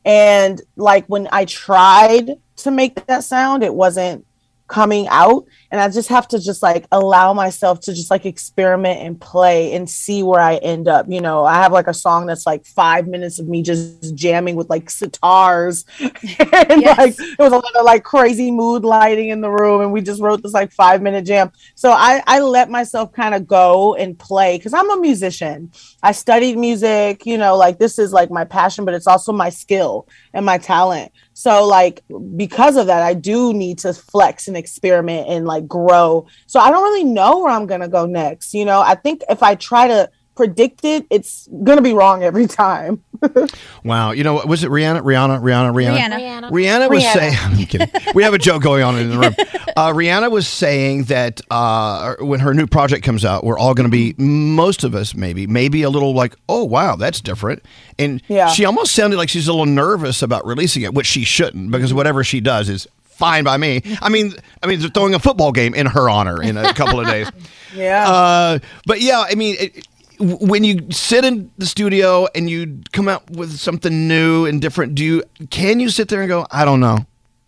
and 0.04 0.62
like 0.76 1.06
when 1.08 1.30
I 1.32 1.46
tried 1.46 2.32
to 2.58 2.72
make 2.72 3.06
that 3.06 3.24
sound 3.24 3.64
it 3.64 3.74
wasn't 3.74 4.26
coming 4.68 5.08
out 5.10 5.46
and 5.72 5.80
i 5.82 5.88
just 5.90 6.10
have 6.10 6.28
to 6.28 6.40
just 6.40 6.64
like 6.64 6.86
allow 6.92 7.34
myself 7.34 7.80
to 7.80 7.94
just 7.94 8.10
like 8.10 8.26
experiment 8.26 9.00
and 9.02 9.20
play 9.22 9.74
and 9.74 9.90
see 9.90 10.24
where 10.24 10.40
i 10.42 10.56
end 10.58 10.88
up 10.88 11.06
you 11.10 11.22
know? 11.22 11.44
I 11.46 11.56
have 11.56 11.72
like 11.72 11.88
a 11.88 11.94
song 11.94 12.26
that's 12.26 12.46
like 12.46 12.66
five 12.66 13.08
minutes 13.08 13.40
of 13.40 13.48
me 13.48 13.62
just 13.62 14.16
jamming 14.16 14.56
with 14.56 14.70
like 14.70 14.86
sitars. 14.86 15.86
And 16.70 16.82
Yes. 16.82 16.98
like 16.98 17.16
it 17.20 17.40
was 17.40 17.52
a 17.52 17.58
lot 17.58 17.76
of 17.76 17.86
like 17.86 18.04
crazy 18.04 18.52
mood 18.52 18.84
lighting 18.84 19.30
in 19.30 19.42
the 19.42 19.50
room 19.50 19.82
and 19.82 19.92
we 19.92 20.02
just 20.02 20.22
wrote 20.22 20.42
this 20.42 20.54
like 20.54 20.72
five 20.72 21.02
minute 21.02 21.26
jam. 21.26 21.52
So 21.76 21.92
i 21.92 22.22
i 22.26 22.40
let 22.40 22.70
myself 22.70 23.12
kind 23.14 23.36
of 23.36 23.46
go 23.48 23.96
and 23.96 24.18
play 24.18 24.58
because 24.58 24.74
i'm 24.74 24.90
a 24.92 24.98
musician. 24.98 25.72
I 26.02 26.12
studied 26.14 26.58
music 26.58 27.26
you 27.26 27.38
know 27.38 27.56
like 27.58 27.78
this 27.80 28.00
is 28.00 28.12
like 28.14 28.32
my 28.32 28.46
passion 28.46 28.86
but 28.86 28.94
it's 28.94 29.08
also 29.08 29.32
my 29.34 29.50
skill 29.50 30.08
and 30.34 30.46
my 30.46 30.58
talent 30.58 31.12
So 31.34 31.66
like 31.66 32.04
because 32.36 32.76
of 32.78 32.88
that, 32.88 33.02
I 33.04 33.14
do 33.14 33.54
need 33.54 33.80
to 33.80 33.94
flex 33.94 34.48
and 34.48 34.58
experiment 34.58 35.28
and 35.30 35.46
like 35.46 35.68
grow. 35.68 36.28
So 36.48 36.60
I 36.60 36.72
don't 36.72 36.84
really 36.84 37.04
know 37.04 37.40
where 37.40 37.52
I'm 37.52 37.66
gonna 37.66 37.88
go 37.88 38.06
next. 38.06 38.54
You 38.54 38.66
know, 38.66 38.82
I 38.82 38.96
think 38.96 39.24
if 39.30 39.44
I 39.44 39.56
try 39.56 39.88
to 39.88 40.10
predict 40.36 40.84
it, 40.84 41.06
it's 41.10 41.48
gonna 41.64 41.82
be 41.82 41.94
wrong 41.94 42.24
every 42.24 42.48
time. 42.64 43.04
Wow. 43.84 44.12
You 44.12 44.24
know, 44.24 44.42
was 44.46 44.64
it 44.64 44.70
Rihanna? 44.70 45.02
Rihanna? 45.02 45.42
Rihanna? 45.42 45.74
Rihanna? 45.74 45.98
Rihanna. 45.98 46.20
Rihanna. 46.20 46.52
Rihanna 46.52 46.90
was 46.90 47.04
Rihanna. 47.04 47.14
saying, 47.14 47.36
I'm 47.42 47.66
kidding. 47.66 47.90
We 48.16 48.24
have 48.24 48.34
a 48.34 48.38
joke 48.38 48.64
going 48.64 48.82
on 48.84 48.98
in 48.98 49.10
the 49.10 49.18
room. 49.20 49.36
Uh, 49.76 49.92
Rihanna 49.92 50.30
was 50.30 50.48
saying 50.48 51.06
that 51.06 51.42
uh, 51.50 52.14
when 52.20 52.40
her 52.42 52.54
new 52.54 52.68
project 52.68 53.04
comes 53.04 53.26
out, 53.26 53.44
we're 53.44 53.58
all 53.58 53.74
going 53.74 53.90
to 53.90 53.92
be, 53.92 54.14
most 54.20 54.84
of 54.84 54.94
us 54.94 55.16
maybe, 55.16 55.48
maybe 55.48 55.82
a 55.82 55.90
little 55.90 56.14
like, 56.14 56.36
oh, 56.48 56.64
wow, 56.64 56.96
that's 56.96 57.20
different. 57.22 57.64
And 57.98 58.22
Yeah. 58.28 58.50
she 58.50 58.66
almost 58.66 58.94
sounded 58.94 59.18
like 59.18 59.30
she's 59.30 59.48
a 59.48 59.52
little 59.52 59.66
nervous 59.66 60.22
about 60.22 60.46
releasing 60.46 60.84
it, 60.84 60.94
which 60.94 61.08
she 61.08 61.24
shouldn't, 61.24 61.72
because 61.72 61.92
whatever 61.92 62.24
she 62.24 62.40
does 62.40 62.70
is 62.70 62.88
fine 63.04 63.44
by 63.44 63.58
me. 63.58 63.82
I 64.00 64.10
mean, 64.10 64.34
I 64.62 64.68
mean, 64.68 64.80
they're 64.80 64.90
throwing 64.90 65.16
a 65.16 65.20
football 65.20 65.52
game 65.52 65.74
in 65.74 65.88
her 65.88 66.08
honor 66.08 66.40
in 66.40 66.56
a 66.56 66.72
couple 66.76 67.00
of 67.00 67.08
days. 67.08 67.32
Yeah. 67.76 68.08
Uh, 68.08 68.60
but 68.86 69.02
yeah, 69.02 69.26
I 69.28 69.34
mean, 69.34 69.56
it, 69.60 69.74
w- 69.74 69.84
when 70.20 70.64
you 70.64 70.92
sit 70.92 71.26
in 71.26 71.52
the 71.58 71.66
studio 71.66 72.28
and 72.36 72.50
you 72.50 72.82
come 72.92 73.08
out 73.08 73.30
with 73.32 73.58
something 73.58 74.08
new 74.08 74.46
and 74.46 74.62
different, 74.62 74.96
do 74.96 75.04
you 75.04 75.24
can 75.50 75.80
you 75.80 75.90
sit 75.90 76.10
there 76.10 76.22
and 76.22 76.30
go, 76.30 76.46
I 76.52 76.66
don't 76.66 76.80
know, 76.80 77.06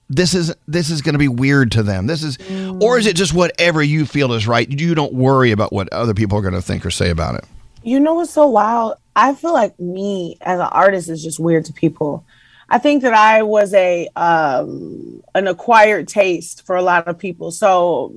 this 0.09 0.33
is 0.33 0.53
this 0.67 0.89
is 0.89 1.01
going 1.01 1.13
to 1.13 1.19
be 1.19 1.27
weird 1.27 1.71
to 1.73 1.83
them. 1.83 2.07
This 2.07 2.23
is, 2.23 2.37
or 2.81 2.97
is 2.97 3.07
it 3.07 3.15
just 3.15 3.33
whatever 3.33 3.81
you 3.81 4.05
feel 4.05 4.33
is 4.33 4.47
right? 4.47 4.69
You 4.69 4.95
don't 4.95 5.13
worry 5.13 5.51
about 5.51 5.73
what 5.73 5.91
other 5.91 6.13
people 6.13 6.37
are 6.37 6.41
going 6.41 6.53
to 6.53 6.61
think 6.61 6.85
or 6.85 6.91
say 6.91 7.09
about 7.09 7.35
it. 7.35 7.45
You 7.83 7.99
know 7.99 8.15
what's 8.15 8.31
so 8.31 8.47
wild? 8.47 8.95
I 9.15 9.33
feel 9.35 9.53
like 9.53 9.79
me 9.79 10.37
as 10.41 10.59
an 10.59 10.67
artist 10.71 11.09
is 11.09 11.23
just 11.23 11.39
weird 11.39 11.65
to 11.65 11.73
people. 11.73 12.25
I 12.69 12.79
think 12.79 13.03
that 13.03 13.13
I 13.13 13.43
was 13.43 13.73
a 13.73 14.07
um 14.15 15.23
an 15.33 15.47
acquired 15.47 16.07
taste 16.07 16.65
for 16.65 16.75
a 16.75 16.81
lot 16.81 17.07
of 17.07 17.17
people. 17.17 17.51
So 17.51 18.13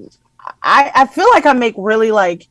I 0.63 0.91
I 0.95 1.07
feel 1.07 1.29
like 1.31 1.47
I 1.47 1.53
make 1.53 1.75
really 1.77 2.13
like 2.13 2.49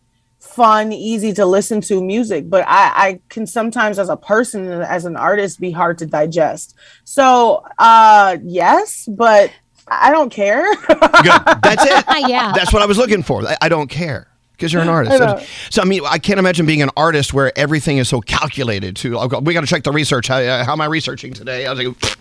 fun, 0.48 0.92
easy 0.92 1.34
to 1.34 1.46
listen 1.46 1.82
to 1.82 2.04
music, 2.04 2.50
but 2.50 2.66
I 2.68 2.92
I 2.96 3.20
can 3.30 3.46
sometimes 3.46 4.00
as 4.00 4.10
a 4.10 4.18
person 4.18 4.68
as 4.68 5.06
an 5.06 5.16
artist 5.16 5.60
be 5.60 5.72
hard 5.72 5.98
to 6.00 6.06
digest. 6.06 6.75
So 7.04 7.63
uh 7.77 8.38
yes, 8.44 9.08
but 9.10 9.51
I 9.88 10.12
don't 10.12 10.30
care. 10.30 10.63
Good. 10.75 11.42
That's 11.63 11.86
it. 11.86 12.06
yeah. 12.30 12.51
That's 12.54 12.74
what 12.74 12.82
I 12.82 12.86
was 12.86 12.98
looking 12.98 13.24
for. 13.24 13.48
I, 13.48 13.58
I 13.62 13.70
don't 13.70 13.89
care. 13.89 14.27
Because 14.51 14.74
you're 14.74 14.82
an 14.82 14.89
artist. 14.89 15.20
know. 15.20 15.39
So, 15.70 15.84
I 15.84 15.86
mean, 15.86 16.01
I 16.04 16.18
can't 16.18 16.39
imagine 16.39 16.66
being 16.66 16.82
an 16.82 16.89
artist 16.98 17.32
where 17.32 17.56
everything 17.58 18.00
is 18.00 18.10
so 18.10 18.22
calculated 18.22 18.96
to, 18.98 19.20
oh, 19.20 19.39
we 19.39 19.54
got 19.54 19.62
to 19.62 19.68
check 19.68 19.84
the 19.84 19.92
research. 19.92 20.27
How, 20.27 20.38
uh, 20.38 20.63
how 20.63 20.72
am 20.72 20.82
I 20.82 20.86
researching 20.86 21.32
today? 21.32 21.68
I 21.68 21.72
was 21.72 21.86
like, 21.86 22.18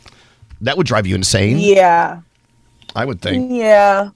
that 0.61 0.77
would 0.77 0.87
drive 0.87 1.07
you 1.07 1.15
insane. 1.15 1.59
yeah. 1.59 2.21
I 2.95 3.05
would 3.05 3.21
think. 3.21 3.53
Yeah. 3.53 4.11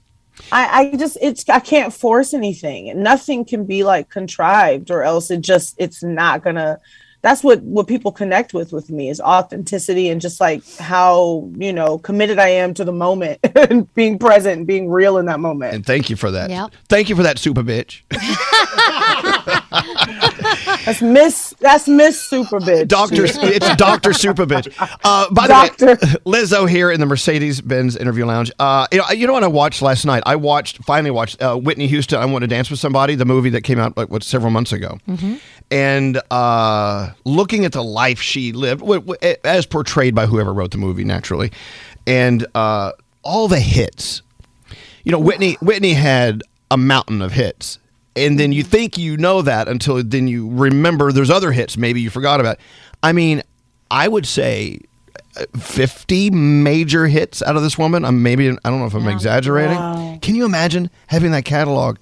I, 0.51 0.79
I 0.79 0.95
just 0.95 1.17
it's 1.21 1.47
I 1.49 1.59
can't 1.59 1.93
force 1.93 2.33
anything. 2.33 3.01
Nothing 3.01 3.45
can 3.45 3.65
be 3.65 3.83
like 3.83 4.09
contrived 4.09 4.91
or 4.91 5.03
else 5.03 5.31
it 5.31 5.41
just 5.41 5.75
it's 5.77 6.03
not 6.03 6.43
gonna 6.43 6.79
that's 7.21 7.43
what 7.43 7.61
what 7.61 7.87
people 7.87 8.11
connect 8.11 8.53
with 8.53 8.73
with 8.73 8.89
me 8.89 9.09
is 9.09 9.21
authenticity 9.21 10.09
and 10.09 10.19
just 10.19 10.41
like 10.41 10.63
how 10.77 11.49
you 11.55 11.71
know 11.71 11.99
committed 11.99 12.39
I 12.39 12.49
am 12.49 12.73
to 12.75 12.83
the 12.83 12.91
moment 12.91 13.39
and 13.55 13.91
being 13.93 14.17
present 14.17 14.59
and 14.59 14.67
being 14.67 14.89
real 14.89 15.17
in 15.17 15.25
that 15.27 15.39
moment. 15.39 15.75
And 15.75 15.85
thank 15.85 16.09
you 16.09 16.15
for 16.15 16.31
that. 16.31 16.49
Yep. 16.49 16.71
Thank 16.89 17.09
you 17.09 17.15
for 17.15 17.23
that, 17.23 17.39
super 17.39 17.63
bitch. 17.63 18.01
That's 20.85 21.01
Miss 21.01 21.53
that's 21.59 21.87
Miss 21.87 22.19
Super 22.21 22.59
Bitch. 22.59 22.87
Doctor, 22.87 23.25
it's 23.25 23.75
Doctor 23.75 24.13
Super 24.13 24.45
Bitch. 24.45 24.73
Uh, 25.03 25.29
by 25.31 25.47
the 25.47 25.53
way, 25.53 25.95
Lizzo 26.25 26.67
here 26.69 26.91
in 26.91 26.99
the 26.99 27.05
Mercedes 27.05 27.61
Benz 27.61 27.95
interview 27.95 28.25
lounge. 28.25 28.51
Uh, 28.59 28.87
you 28.91 28.97
know, 28.99 29.05
you 29.11 29.27
know 29.27 29.33
what 29.33 29.43
I 29.43 29.47
watched 29.47 29.81
last 29.81 30.05
night? 30.05 30.23
I 30.25 30.35
watched, 30.35 30.83
finally 30.83 31.11
watched 31.11 31.41
uh, 31.41 31.55
Whitney 31.55 31.87
Houston. 31.87 32.19
I 32.19 32.25
Want 32.25 32.43
to 32.43 32.47
Dance 32.47 32.69
with 32.71 32.79
Somebody, 32.79 33.15
the 33.15 33.25
movie 33.25 33.49
that 33.51 33.61
came 33.61 33.79
out 33.79 33.95
like 33.97 34.09
what 34.09 34.23
several 34.23 34.51
months 34.51 34.71
ago. 34.71 34.97
And 35.69 36.19
uh, 36.31 37.11
looking 37.23 37.63
at 37.65 37.71
the 37.71 37.83
life 37.83 38.19
she 38.21 38.51
lived, 38.51 38.81
w- 38.81 38.99
w- 39.01 39.35
as 39.43 39.65
portrayed 39.65 40.13
by 40.15 40.25
whoever 40.25 40.53
wrote 40.53 40.71
the 40.71 40.77
movie, 40.77 41.03
naturally, 41.05 41.51
and 42.05 42.45
uh, 42.55 42.91
all 43.23 43.47
the 43.47 43.59
hits. 43.59 44.21
You 45.03 45.11
know, 45.11 45.19
Whitney 45.19 45.57
Whitney 45.61 45.93
had 45.93 46.41
a 46.69 46.77
mountain 46.77 47.21
of 47.21 47.31
hits. 47.33 47.79
And 48.15 48.39
then 48.39 48.51
you 48.51 48.63
think 48.63 48.97
you 48.97 49.15
know 49.17 49.41
that 49.41 49.67
until 49.67 50.03
then 50.03 50.27
you 50.27 50.49
remember 50.49 51.11
there's 51.11 51.29
other 51.29 51.51
hits 51.51 51.77
maybe 51.77 52.01
you 52.01 52.09
forgot 52.09 52.39
about. 52.39 52.57
I 53.01 53.13
mean, 53.13 53.41
I 53.89 54.07
would 54.07 54.25
say 54.25 54.79
uh, 55.37 55.45
50 55.57 56.29
major 56.31 57.07
hits 57.07 57.41
out 57.41 57.55
of 57.55 57.63
this 57.63 57.77
woman. 57.77 58.03
I'm 58.03 58.21
maybe 58.21 58.49
I 58.49 58.69
don't 58.69 58.79
know 58.79 58.85
if 58.85 58.93
I'm 58.93 59.07
exaggerating. 59.07 60.19
Can 60.19 60.35
you 60.35 60.45
imagine 60.45 60.89
having 61.07 61.31
that 61.31 61.45
catalog? 61.45 61.97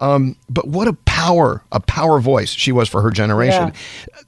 Um, 0.00 0.36
but 0.50 0.66
what 0.66 0.88
a 0.88 0.92
power, 0.92 1.62
a 1.70 1.78
power 1.78 2.18
voice 2.18 2.50
she 2.50 2.72
was 2.72 2.88
for 2.88 3.00
her 3.00 3.10
generation. 3.10 3.72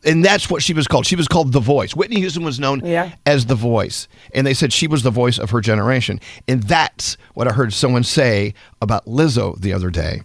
And 0.05 0.25
that's 0.25 0.49
what 0.49 0.63
she 0.63 0.73
was 0.73 0.87
called. 0.87 1.07
She 1.07 1.17
was 1.17 1.27
called 1.27 1.53
the 1.53 1.61
voice. 1.61 1.95
Whitney 1.97 2.21
Houston 2.21 2.45
was 2.45 2.61
known 2.61 2.83
Yeah. 2.85 3.11
as 3.27 3.47
the 3.47 3.57
voice. 3.57 4.07
And 4.33 4.47
they 4.47 4.55
said 4.55 4.73
she 4.73 4.87
was 4.87 5.03
the 5.03 5.11
voice 5.11 5.39
of 5.39 5.51
her 5.51 5.61
generation. 5.61 6.21
And 6.47 6.63
that's 6.63 7.17
what 7.35 7.49
I 7.49 7.53
heard 7.53 7.73
someone 7.73 8.05
say 8.05 8.55
about 8.81 9.05
Lizzo 9.07 9.61
the 9.61 9.73
other 9.73 9.91
day. 9.91 10.23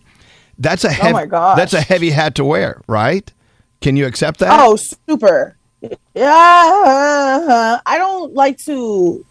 That's 0.61 0.83
a 0.83 0.91
heavy, 0.91 1.13
my 1.13 1.25
gosh. 1.25 1.57
that's 1.57 1.73
a 1.73 1.81
heavy 1.81 2.11
hat 2.11 2.35
to 2.35 2.45
wear, 2.45 2.81
right? 2.87 3.31
Can 3.81 3.97
you 3.97 4.05
accept 4.05 4.39
that? 4.39 4.59
Oh, 4.59 4.75
super. 4.75 5.57
Yeah. 5.81 7.79
I 7.83 7.95
don't 7.97 8.35
like 8.35 8.59
to 8.65 9.25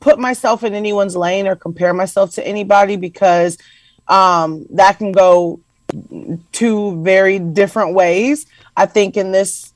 put 0.00 0.18
myself 0.18 0.64
in 0.64 0.74
anyone's 0.74 1.14
lane 1.14 1.46
or 1.46 1.54
compare 1.54 1.94
myself 1.94 2.32
to 2.32 2.46
anybody 2.46 2.96
because 2.96 3.56
um, 4.08 4.66
that 4.70 4.98
can 4.98 5.12
go 5.12 5.60
two 6.50 7.00
very 7.02 7.38
different 7.38 7.94
ways. 7.94 8.46
I 8.76 8.86
think 8.86 9.16
in 9.16 9.30
this 9.30 9.72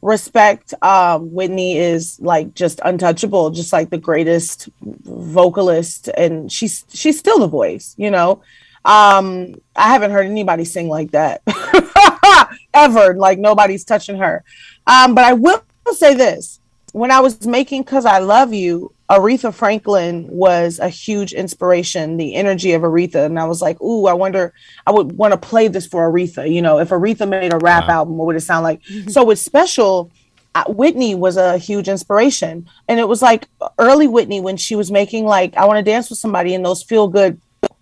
respect, 0.00 0.72
um, 0.82 1.30
Whitney 1.32 1.76
is 1.76 2.18
like 2.20 2.54
just 2.54 2.80
untouchable, 2.84 3.50
just 3.50 3.72
like 3.72 3.90
the 3.90 3.98
greatest 3.98 4.70
vocalist, 4.80 6.08
and 6.08 6.50
she's 6.50 6.86
she's 6.90 7.18
still 7.18 7.38
the 7.38 7.48
voice, 7.48 7.94
you 7.98 8.10
know. 8.10 8.40
Um, 8.84 9.54
I 9.74 9.88
haven't 9.92 10.10
heard 10.10 10.26
anybody 10.26 10.64
sing 10.64 10.88
like 10.88 11.12
that 11.12 11.42
ever. 12.74 13.14
Like 13.14 13.38
nobody's 13.38 13.84
touching 13.84 14.18
her. 14.18 14.44
Um, 14.86 15.14
but 15.14 15.24
I 15.24 15.32
will 15.32 15.64
say 15.92 16.14
this: 16.14 16.60
when 16.92 17.10
I 17.10 17.20
was 17.20 17.46
making 17.46 17.84
"Cause 17.84 18.04
I 18.04 18.18
Love 18.18 18.52
You," 18.52 18.92
Aretha 19.10 19.52
Franklin 19.54 20.26
was 20.28 20.78
a 20.78 20.88
huge 20.88 21.32
inspiration. 21.32 22.16
The 22.16 22.34
energy 22.34 22.72
of 22.72 22.82
Aretha, 22.82 23.24
and 23.26 23.38
I 23.38 23.44
was 23.44 23.62
like, 23.62 23.80
"Ooh, 23.80 24.06
I 24.06 24.12
wonder. 24.12 24.52
I 24.86 24.92
would 24.92 25.12
want 25.12 25.32
to 25.32 25.38
play 25.38 25.68
this 25.68 25.86
for 25.86 26.10
Aretha. 26.10 26.50
You 26.52 26.62
know, 26.62 26.78
if 26.78 26.90
Aretha 26.90 27.28
made 27.28 27.52
a 27.52 27.58
rap 27.58 27.88
album, 27.88 28.16
what 28.16 28.26
would 28.26 28.36
it 28.36 28.40
sound 28.40 28.64
like?" 28.64 28.80
so 29.08 29.24
with 29.24 29.38
special. 29.38 30.10
uh, 30.54 30.64
Whitney 30.68 31.16
was 31.16 31.36
a 31.36 31.58
huge 31.58 31.88
inspiration, 31.88 32.68
and 32.88 33.00
it 33.00 33.08
was 33.08 33.20
like 33.20 33.48
early 33.78 34.06
Whitney 34.06 34.40
when 34.40 34.56
she 34.56 34.76
was 34.76 34.90
making 34.90 35.24
like 35.24 35.56
"I 35.56 35.64
Want 35.64 35.78
to 35.78 35.90
Dance 35.90 36.10
with 36.10 36.18
Somebody" 36.20 36.54
and 36.54 36.64
those 36.64 36.82
feel 36.82 37.08
good 37.08 37.40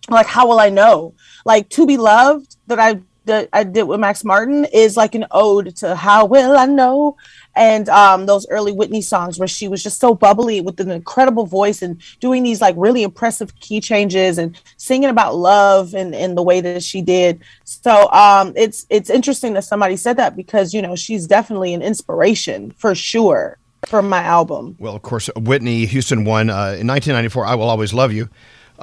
like 0.09 0.27
how 0.27 0.47
will 0.47 0.61
i 0.61 0.69
know 0.69 1.15
like 1.45 1.69
to 1.69 1.87
be 1.87 1.97
loved 1.97 2.57
that 2.67 2.79
i 2.79 3.01
that 3.25 3.49
i 3.53 3.63
did 3.63 3.85
with 3.85 4.01
max 4.01 4.25
martin 4.25 4.65
is 4.73 4.97
like 4.97 5.15
an 5.15 5.25
ode 5.31 5.77
to 5.77 5.95
how 5.95 6.25
will 6.25 6.57
i 6.57 6.67
know 6.67 7.17
and 7.55 7.89
um 7.89 8.27
those 8.27 8.47
early 8.49 8.73
whitney 8.73 9.01
songs 9.01 9.39
where 9.39 9.47
she 9.47 9.69
was 9.69 9.81
just 9.81 10.01
so 10.01 10.13
bubbly 10.13 10.61
with 10.61 10.81
an 10.81 10.91
incredible 10.91 11.47
voice 11.47 11.83
and 11.83 12.03
doing 12.19 12.43
these 12.43 12.61
like 12.61 12.75
really 12.77 13.05
impressive 13.05 13.55
key 13.61 13.81
changes 13.81 14.39
and 14.39 14.61
singing 14.77 15.09
about 15.09 15.37
love 15.37 15.95
and 15.95 16.17
in 16.17 16.35
the 16.35 16.43
way 16.43 16.61
that 16.61 16.83
she 16.83 17.01
did 17.01 17.41
so 17.63 18.11
um 18.11 18.53
it's 18.57 18.87
it's 18.91 19.09
interesting 19.09 19.53
that 19.53 19.63
somebody 19.63 19.97
said 19.97 20.17
that 20.17 20.35
because 20.35 20.75
you 20.75 20.83
know 20.83 20.97
she's 20.97 21.29
definitely 21.29 21.75
an 21.75 21.83
inspiration 21.83 22.73
for 22.73 22.93
sure 22.93 23.57
from 23.87 24.09
my 24.09 24.23
album 24.23 24.77
Well, 24.79 24.95
of 24.95 25.03
course, 25.03 25.29
Whitney 25.37 25.87
Houston 25.87 26.25
won 26.25 26.51
uh, 26.51 26.77
in 26.79 26.87
1994. 26.87 27.47
I 27.47 27.55
will 27.57 27.69
always 27.69 27.93
love 27.93 28.13
you. 28.13 28.29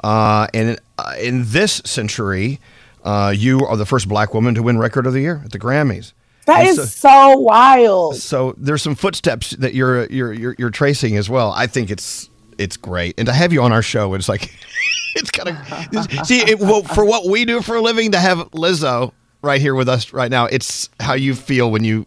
Uh, 0.02 0.46
and 0.54 0.78
in 1.20 1.44
this 1.46 1.80
century, 1.84 2.60
uh, 3.04 3.32
you 3.36 3.64
are 3.66 3.76
the 3.76 3.86
first 3.86 4.08
black 4.08 4.34
woman 4.34 4.54
to 4.54 4.62
win 4.62 4.78
Record 4.78 5.06
of 5.06 5.12
the 5.12 5.20
Year 5.20 5.40
at 5.44 5.52
the 5.52 5.58
Grammys. 5.58 6.12
That 6.46 6.60
And 6.60 6.68
is 6.70 6.76
so- 6.94 7.08
so 7.32 7.38
wild 7.38 8.16
So 8.16 8.54
there's 8.56 8.82
some 8.82 8.94
footsteps 8.94 9.50
that 9.50 9.74
you're 9.74 10.06
you're 10.06 10.32
you're, 10.32 10.54
you're 10.58 10.70
tracing 10.70 11.16
as 11.16 11.28
well. 11.30 11.52
I 11.52 11.66
think 11.66 11.90
it's 11.90 12.28
it's 12.58 12.76
great, 12.76 13.14
and 13.18 13.26
to 13.26 13.32
have 13.32 13.52
you 13.52 13.62
on 13.62 13.72
our 13.72 13.82
show, 13.82 14.14
it's 14.14 14.28
like 14.28 14.52
it's 15.16 15.30
kind 15.30 15.48
of 15.50 16.26
see 16.26 16.40
it, 16.40 16.58
well, 16.58 16.82
for 16.82 17.04
what 17.04 17.26
we 17.26 17.44
do 17.44 17.62
for 17.62 17.76
a 17.76 17.80
living 17.82 18.12
to 18.12 18.18
have 18.18 18.38
Lizzo 18.50 19.12
right 19.42 19.60
here 19.60 19.74
with 19.74 19.88
us 19.88 20.12
right 20.12 20.30
now. 20.30 20.46
It's 20.46 20.88
how 20.98 21.14
you 21.14 21.34
feel 21.34 21.70
when 21.70 21.84
you 21.84 22.04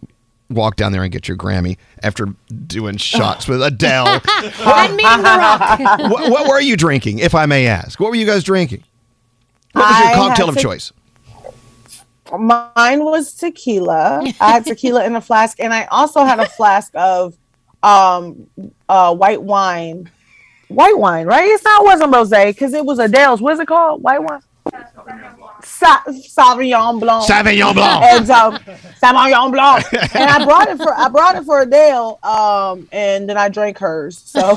walk 0.49 0.75
down 0.75 0.91
there 0.91 1.03
and 1.03 1.11
get 1.11 1.27
your 1.27 1.37
Grammy 1.37 1.77
after 2.01 2.27
doing 2.67 2.97
shots 2.97 3.47
with 3.47 3.61
Adele. 3.61 4.07
and 4.07 4.21
the 4.99 5.35
rock. 5.37 5.79
what, 5.79 6.31
what 6.31 6.47
were 6.47 6.59
you 6.61 6.77
drinking, 6.77 7.19
if 7.19 7.33
I 7.35 7.45
may 7.45 7.67
ask? 7.67 7.99
What 7.99 8.09
were 8.09 8.15
you 8.15 8.25
guys 8.25 8.43
drinking? 8.43 8.83
What 9.73 9.89
was 9.89 9.99
your 9.99 10.07
I 10.09 10.13
cocktail 10.15 10.45
had 10.47 10.49
of 10.49 10.55
to- 10.55 10.61
choice? 10.61 10.91
Mine 12.37 13.03
was 13.03 13.33
tequila. 13.33 14.23
I 14.39 14.51
had 14.53 14.65
tequila 14.65 15.05
in 15.05 15.15
a 15.15 15.21
flask, 15.21 15.59
and 15.59 15.71
I 15.73 15.85
also 15.85 16.23
had 16.23 16.39
a 16.39 16.47
flask 16.47 16.91
of 16.95 17.37
um 17.83 18.47
uh 18.89 19.13
white 19.13 19.43
wine. 19.43 20.09
White 20.69 20.97
wine, 20.97 21.27
right? 21.27 21.45
It's 21.45 21.63
not 21.63 21.83
wasn't 21.83 22.11
rosé 22.13 22.47
because 22.47 22.73
it 22.73 22.85
was 22.85 22.97
Adele's. 22.97 23.39
What's 23.41 23.59
it 23.59 23.67
called? 23.67 24.01
White 24.01 24.23
wine. 24.23 24.39
Sa- 25.83 26.03
Sauvignon 26.07 26.99
Blanc. 26.99 27.25
Sauvignon 27.25 27.73
Blanc. 27.73 28.03
and 28.11 28.29
um, 28.29 28.57
Sauvignon 29.01 29.51
Blanc. 29.51 29.85
And 30.15 30.29
I 30.29 30.45
brought 30.45 30.69
it 30.69 30.77
for 30.77 30.93
I 30.93 31.09
brought 31.09 31.35
it 31.35 31.43
for 31.43 31.61
Adele. 31.61 32.19
Um, 32.23 32.87
and 32.91 33.27
then 33.27 33.37
I 33.37 33.49
drank 33.49 33.77
hers. 33.77 34.21
So 34.25 34.39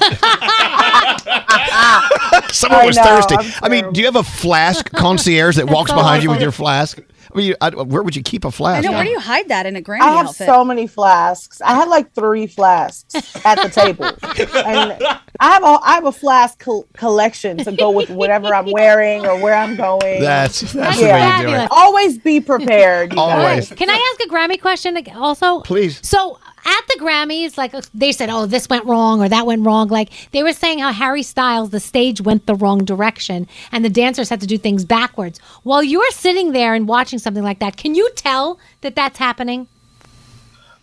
Someone 2.52 2.80
I 2.80 2.86
was 2.86 2.96
know, 2.96 3.04
thirsty. 3.04 3.36
I'm 3.62 3.70
mean, 3.70 3.92
do 3.92 4.00
you 4.00 4.06
have 4.06 4.16
a 4.16 4.22
flask 4.22 4.90
concierge 4.92 5.56
that 5.56 5.68
walks 5.70 5.92
behind 5.92 6.22
you 6.22 6.30
with 6.30 6.40
your 6.40 6.52
flask? 6.52 6.98
I 7.36 7.38
mean, 7.38 7.54
I, 7.60 7.70
where 7.70 8.02
would 8.02 8.16
you 8.16 8.22
keep 8.22 8.44
a 8.46 8.50
flask? 8.50 8.84
know. 8.84 8.92
Where 8.92 9.04
do 9.04 9.10
you 9.10 9.20
hide 9.20 9.48
that 9.48 9.66
in 9.66 9.76
a 9.76 9.82
Grammy 9.82 10.00
I 10.00 10.12
have 10.16 10.26
outfit? 10.28 10.46
so 10.46 10.64
many 10.64 10.86
flasks. 10.86 11.60
I 11.60 11.74
had 11.74 11.88
like 11.88 12.12
three 12.14 12.46
flasks 12.46 13.14
at 13.44 13.60
the 13.62 13.68
table, 13.68 14.06
and 14.66 14.92
I 15.38 15.52
have 15.52 15.62
a 15.62 15.78
I 15.82 15.94
have 15.94 16.06
a 16.06 16.12
flask 16.12 16.58
col- 16.58 16.86
collection 16.94 17.58
to 17.58 17.72
go 17.72 17.90
with 17.90 18.08
whatever 18.08 18.54
I'm 18.54 18.70
wearing 18.72 19.26
or 19.26 19.38
where 19.40 19.54
I'm 19.54 19.76
going. 19.76 20.20
That's 20.22 20.60
that's 20.72 20.98
Yeah. 21.00 21.42
the 21.42 21.44
way 21.46 21.50
you 21.52 21.56
do 21.58 21.62
it. 21.64 21.68
Always 21.70 22.18
be 22.18 22.40
prepared. 22.40 23.12
you 23.12 23.18
Always. 23.20 23.68
guys. 23.68 23.78
Can 23.78 23.90
I 23.90 24.12
ask 24.18 24.26
a 24.26 24.32
Grammy 24.32 24.60
question 24.60 24.96
also? 25.14 25.60
Please. 25.60 26.00
So 26.06 26.38
at 26.66 26.80
the 26.88 26.98
Grammys, 27.00 27.56
like 27.56 27.72
they 27.94 28.10
said, 28.10 28.28
oh, 28.28 28.46
this 28.46 28.68
went 28.68 28.84
wrong 28.84 29.22
or 29.22 29.28
that 29.28 29.46
went 29.46 29.64
wrong. 29.64 29.86
Like 29.88 30.10
they 30.32 30.42
were 30.42 30.52
saying 30.52 30.80
how 30.80 30.92
Harry 30.92 31.22
Styles, 31.22 31.70
the 31.70 31.78
stage 31.78 32.20
went 32.20 32.46
the 32.46 32.56
wrong 32.56 32.84
direction 32.84 33.46
and 33.70 33.84
the 33.84 33.90
dancers 33.90 34.28
had 34.28 34.40
to 34.40 34.46
do 34.46 34.58
things 34.58 34.84
backwards. 34.84 35.38
While 35.62 35.84
you're 35.84 36.10
sitting 36.10 36.52
there 36.52 36.74
and 36.74 36.88
watching 36.88 37.20
something 37.20 37.44
like 37.44 37.60
that, 37.60 37.76
can 37.76 37.94
you 37.94 38.10
tell 38.16 38.58
that 38.80 38.96
that's 38.96 39.18
happening? 39.18 39.68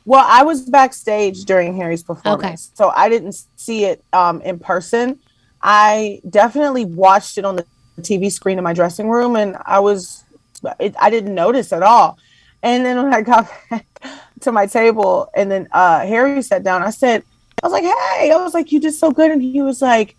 Well, 0.06 0.26
I 0.26 0.44
was 0.44 0.70
backstage 0.70 1.46
during 1.46 1.76
Harry's 1.76 2.04
performance, 2.04 2.72
so 2.74 2.90
I 2.90 3.08
didn't 3.10 3.36
see 3.56 3.86
it 3.86 4.04
um, 4.12 4.42
in 4.42 4.60
person. 4.60 5.20
I 5.62 6.22
definitely 6.30 6.86
watched 6.86 7.38
it 7.38 7.46
on 7.46 7.56
the 7.56 7.66
TV 8.02 8.32
screen 8.32 8.58
in 8.58 8.64
my 8.64 8.74
dressing 8.74 9.10
room, 9.10 9.36
and 9.36 9.58
I 9.66 9.80
was, 9.80 10.24
it, 10.80 10.96
I 11.00 11.10
didn't 11.10 11.36
notice 11.36 11.72
at 11.72 11.84
all. 11.84 12.18
And 12.64 12.86
then 12.86 13.02
when 13.04 13.14
I 13.14 13.22
got 13.22 13.50
back 13.70 13.86
to 14.44 14.52
my 14.52 14.66
table, 14.66 15.30
and 15.36 15.50
then 15.50 15.68
uh, 15.72 16.00
Harry 16.02 16.42
sat 16.42 16.64
down, 16.64 16.84
I 16.84 16.90
said, 16.90 17.24
I 17.62 17.68
was 17.68 17.74
like, 17.74 17.84
"Hey," 17.84 18.32
I 18.32 18.36
was 18.38 18.54
like, 18.54 18.72
"You 18.72 18.80
did 18.80 18.94
so 18.94 19.12
good," 19.12 19.32
and 19.32 19.42
he 19.42 19.62
was 19.62 19.82
like, 19.82 20.16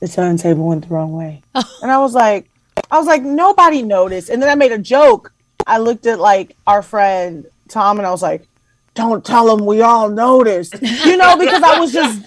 "The 0.00 0.08
turntable 0.08 0.68
went 0.68 0.88
the 0.88 0.94
wrong 0.94 1.12
way," 1.12 1.42
and 1.54 1.90
I 1.90 1.98
was 1.98 2.14
like, 2.14 2.50
I 2.90 2.98
was 2.98 3.06
like, 3.06 3.22
nobody 3.22 3.82
noticed. 3.82 4.28
And 4.28 4.40
then 4.40 4.50
I 4.50 4.54
made 4.54 4.72
a 4.72 4.78
joke. 4.78 5.32
I 5.66 5.78
looked 5.78 6.06
at 6.06 6.18
like 6.18 6.56
our 6.66 6.82
friend 6.82 7.46
Tom, 7.68 7.98
and 7.98 8.06
I 8.06 8.10
was 8.10 8.22
like, 8.22 8.46
don't 8.94 9.24
tell 9.24 9.46
them 9.56 9.64
we 9.64 9.80
all 9.80 10.10
noticed, 10.10 10.74
you 10.82 11.16
know, 11.16 11.36
because 11.38 11.62
I 11.62 11.80
was 11.80 11.92
just, 11.92 12.22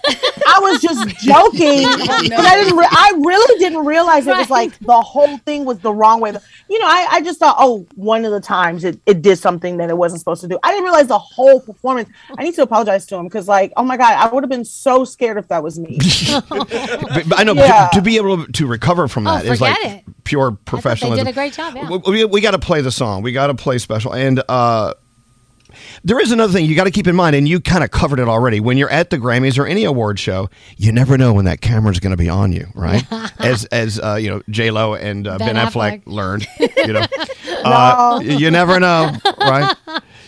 I 0.48 0.60
was 0.62 0.82
just 0.82 1.20
joking. 1.20 1.86
And 2.26 2.34
I 2.34 2.56
didn't, 2.56 2.78
re- 2.78 2.88
I 2.90 3.14
really 3.18 3.60
didn't 3.60 3.86
realize 3.86 4.26
it 4.26 4.36
was 4.36 4.50
like 4.50 4.78
the 4.80 5.00
whole 5.00 5.38
thing 5.40 5.64
was 5.66 5.78
the 5.80 5.94
wrong 5.94 6.20
way. 6.22 6.34
You 6.70 6.80
know, 6.80 6.86
I, 6.88 7.08
I 7.12 7.22
just 7.22 7.40
thought, 7.40 7.56
oh, 7.60 7.86
one 7.96 8.26
of 8.26 8.32
the 8.32 8.40
times 8.42 8.84
it, 8.84 9.00
it 9.06 9.22
did 9.22 9.38
something 9.38 9.78
that 9.78 9.90
it 9.90 9.98
wasn't 9.98 10.20
supposed 10.22 10.42
to 10.42 10.48
do. 10.48 10.58
I 10.64 10.72
didn't 10.72 10.86
realize 10.86 11.08
the 11.08 11.20
whole 11.20 11.60
performance. 11.62 12.10
I 12.38 12.44
need 12.44 12.56
to 12.56 12.64
apologize 12.64 13.06
to 13.08 13.16
him 13.16 13.26
because, 13.26 13.48
like, 13.48 13.74
oh 13.78 13.84
my 13.84 13.98
god, 13.98 14.14
I 14.14 14.34
would 14.34 14.44
have 14.44 14.50
been 14.50 14.66
so 14.66 15.06
scared 15.06 15.38
if 15.38 15.48
that 15.50 15.62
was 15.62 15.78
me. 15.78 16.00
But, 16.50 17.30
but 17.30 17.40
I 17.40 17.44
know 17.44 17.54
Yeah. 17.54 17.90
to, 17.92 17.98
to 18.00 18.02
be 18.02 18.18
able 18.18 18.46
to 18.46 18.68
recover 18.68 19.08
from 19.08 19.26
that 19.26 19.42
Oh, 19.42 19.48
that 19.48 19.54
is 19.54 19.62
like 19.62 19.78
it. 19.86 20.04
pure 20.24 20.52
I 20.52 20.56
professionalism. 20.66 21.24
They 21.26 21.32
did 21.32 21.36
a 21.38 21.40
great 21.40 21.54
job. 21.54 21.76
Yeah. 21.76 21.90
we, 22.08 22.26
we, 22.26 22.42
got 22.42 22.52
to 22.52 22.60
play 22.60 22.82
the 22.82 22.92
song. 22.92 23.22
We 23.22 23.32
got 23.32 23.48
to 23.48 23.54
play 23.56 23.78
special. 23.78 24.14
And 24.14 24.42
uh, 24.50 24.94
there 26.04 26.20
is 26.20 26.32
another 26.32 26.52
thing 26.54 26.66
you 26.66 26.76
got 26.76 26.86
to 26.86 26.92
keep 26.92 27.08
in 27.08 27.16
mind, 27.16 27.36
and 27.36 27.48
you 27.48 27.60
kind 27.60 27.84
of 27.84 27.92
covered 27.92 28.20
it 28.20 28.28
already. 28.28 28.60
When 28.60 28.78
you're 28.78 28.90
at 28.90 29.10
the 29.10 29.18
Grammys 29.18 29.58
or 29.58 29.66
any 29.66 29.84
award 29.84 30.20
show, 30.20 30.50
you 30.78 30.92
never 30.92 31.18
know 31.18 31.34
when 31.34 31.46
that 31.46 31.62
camera's 31.62 32.00
going 32.00 32.12
to 32.12 32.18
be 32.18 32.30
on 32.30 32.52
you, 32.52 32.68
right? 32.76 33.04
as 33.40 33.66
as 33.66 34.00
uh, 34.00 34.16
you 34.16 34.30
know, 34.30 34.42
J 34.50 34.72
Lo 34.72 34.94
and 34.96 35.28
uh, 35.28 35.38
Ben, 35.38 35.56
Ben 35.56 35.68
Affleck. 35.68 36.04
Affleck. 36.04 36.08
learned. 36.08 36.48
You 36.86 36.94
know, 36.94 37.06
uh, 37.64 38.20
you 38.24 38.52
never 38.52 38.80
know, 38.80 39.12
right? 39.40 39.76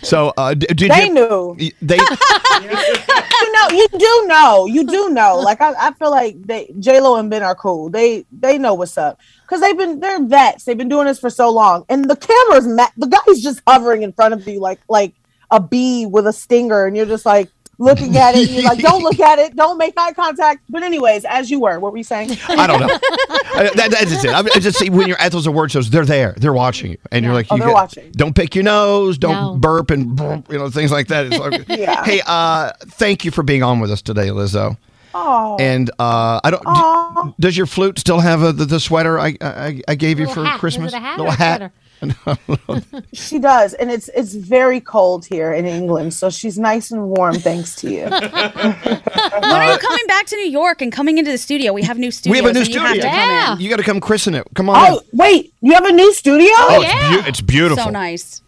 So 0.02 0.34
uh, 0.38 0.56
d- 0.56 0.66
did 0.68 0.90
They 0.90 1.06
you? 1.08 1.14
knew. 1.14 1.56
They 1.82 1.98
you 2.62 3.52
know, 3.54 3.68
you 3.70 3.88
do 3.98 4.26
know, 4.28 4.66
you 4.66 4.84
do 4.88 5.10
know. 5.10 5.38
Like 5.38 5.62
I, 5.62 5.74
I 5.88 5.94
feel 5.94 6.10
like 6.12 6.42
they 6.44 6.74
J 6.80 7.00
Lo 7.00 7.18
and 7.18 7.30
Ben 7.30 7.44
are 7.44 7.54
cool. 7.56 7.90
They 7.90 8.26
they 8.32 8.58
know 8.58 8.74
what's 8.74 8.98
up 8.98 9.20
because 9.44 9.62
they've 9.62 9.78
been 9.78 10.00
they're 10.00 10.24
vets. 10.24 10.64
They've 10.66 10.78
been 10.78 10.90
doing 10.90 11.06
this 11.06 11.20
for 11.20 11.30
so 11.30 11.52
long, 11.52 11.86
and 11.90 12.10
the 12.10 12.16
camera's 12.16 12.68
ma- 12.68 12.88
the 12.98 13.08
guy's 13.08 13.42
just 13.42 13.62
hovering 13.68 14.02
in 14.04 14.14
front 14.14 14.34
of 14.34 14.48
you 14.48 14.60
like 14.60 14.80
like 14.90 15.14
a 15.52 15.60
bee 15.60 16.06
with 16.06 16.28
a 16.28 16.34
stinger, 16.34 16.86
and 16.86 16.96
you're 16.98 17.06
just 17.06 17.26
like 17.26 17.50
looking 17.80 18.18
at 18.18 18.36
it. 18.36 18.48
And 18.48 18.58
you're 18.58 18.64
like, 18.64 18.80
don't 18.80 19.04
look 19.04 19.20
at 19.20 19.38
it, 19.40 19.56
don't 19.56 19.78
make 19.78 19.94
eye 19.98 20.12
contact. 20.14 20.62
But 20.70 20.82
anyways, 20.84 21.26
as 21.26 21.52
you 21.52 21.60
were, 21.60 21.80
what 21.80 21.92
were 21.92 21.98
you 22.00 22.04
saying? 22.04 22.32
I 22.50 22.66
don't 22.68 22.80
know. 22.80 22.88
I- 22.92 23.72
that, 23.76 23.92
that's 23.92 24.12
just 24.12 24.26
it. 24.26 24.30
I, 24.32 24.40
I 24.40 24.60
just 24.60 24.78
see 24.80 24.90
when 24.90 25.08
you're 25.08 25.20
at 25.20 25.32
those 25.32 25.48
award 25.48 25.72
shows, 25.72 25.90
they're 25.90 26.06
there, 26.06 26.34
they're 26.38 26.54
watching 26.54 26.92
you, 26.92 26.98
and 27.12 27.24
you're 27.24 27.34
like, 27.34 27.48
Oh, 27.50 27.56
you 27.56 27.60
they're 27.60 27.70
get- 27.70 27.74
watching. 27.74 28.12
Don't 28.14 28.36
pick 28.36 28.56
your 28.56 28.64
nose, 28.64 29.18
don't 29.18 29.34
No. 29.34 29.56
burp, 29.58 29.92
and 29.92 30.20
you 30.50 30.58
know 30.58 30.70
things 30.70 30.92
like 30.92 31.08
that. 31.08 31.28
It's 31.28 31.38
like, 31.38 31.66
Yeah. 31.80 32.04
Hey, 32.04 32.22
uh, 32.26 32.72
thank 32.82 33.24
you 33.26 33.32
for 33.32 33.44
being 33.44 33.64
on 33.64 33.80
with 33.80 33.92
us 33.92 34.02
today, 34.02 34.28
Lizzo. 34.28 34.78
Oh, 35.14 35.58
And 35.60 35.90
uh, 35.98 36.40
I 36.44 36.52
don't. 36.52 36.60
d- 36.62 36.66
Aw. 36.68 37.34
does 37.40 37.58
your 37.58 37.66
flute 37.66 37.98
still 37.98 38.20
have 38.20 38.44
uh 38.44 38.52
the, 38.52 38.66
the 38.66 38.80
sweater 38.80 39.18
I, 39.18 39.36
I 39.42 39.82
I 39.88 39.96
gave 39.96 40.20
you 40.20 40.28
for 40.28 40.44
hat. 40.44 40.56
Is 40.56 40.60
Christmas? 40.60 40.94
it 40.94 40.98
a 40.98 41.00
hat 41.00 41.18
Little 41.18 41.32
or 41.32 41.34
a 41.34 41.38
hat. 41.38 41.58
sweater? 41.58 41.74
she 43.14 43.40
does, 43.40 43.74
and 43.74 43.92
it's 43.92 44.10
it's 44.10 44.34
very 44.34 44.80
cold 44.80 45.26
here 45.26 45.52
in 45.54 45.66
England, 45.66 46.14
so 46.14 46.30
she's 46.30 46.58
nice 46.60 46.92
and 46.92 47.10
warm 47.10 47.36
thanks 47.36 47.76
to 47.78 47.90
you. 47.90 48.04
When 48.04 48.12
are 48.14 49.72
you 49.72 49.78
coming 49.80 50.08
back 50.08 50.26
to 50.28 50.36
New 50.36 50.50
York 50.50 50.82
and 50.82 50.92
coming 50.92 51.18
into 51.18 51.32
the 51.32 51.38
studio? 51.38 51.74
We 51.74 51.84
have 51.84 51.98
new 51.98 52.12
studios. 52.12 52.32
We 52.42 52.46
have 52.46 52.50
a 52.50 52.54
new 52.54 52.62
and 52.66 52.70
you 52.70 52.80
have 52.80 52.88
to 52.96 53.02
studio. 53.02 53.10
come 53.12 53.30
Yeah. 53.30 53.54
in. 53.56 53.60
You 53.62 53.70
got 53.70 53.78
to 53.78 53.84
come 53.84 54.00
christen 54.00 54.36
it. 54.36 54.48
Come 54.56 54.70
on. 54.70 54.76
oh, 54.78 55.02
wait, 55.14 55.54
you 55.62 55.74
have 55.74 55.86
a 55.86 55.92
new 55.92 56.14
studio? 56.14 56.48
Oh, 56.54 56.80
yeah. 56.82 56.92
it's, 57.16 57.22
beau- 57.22 57.28
it's 57.30 57.42
beautiful. 57.42 57.84
So 57.86 57.90
nice. 57.90 58.42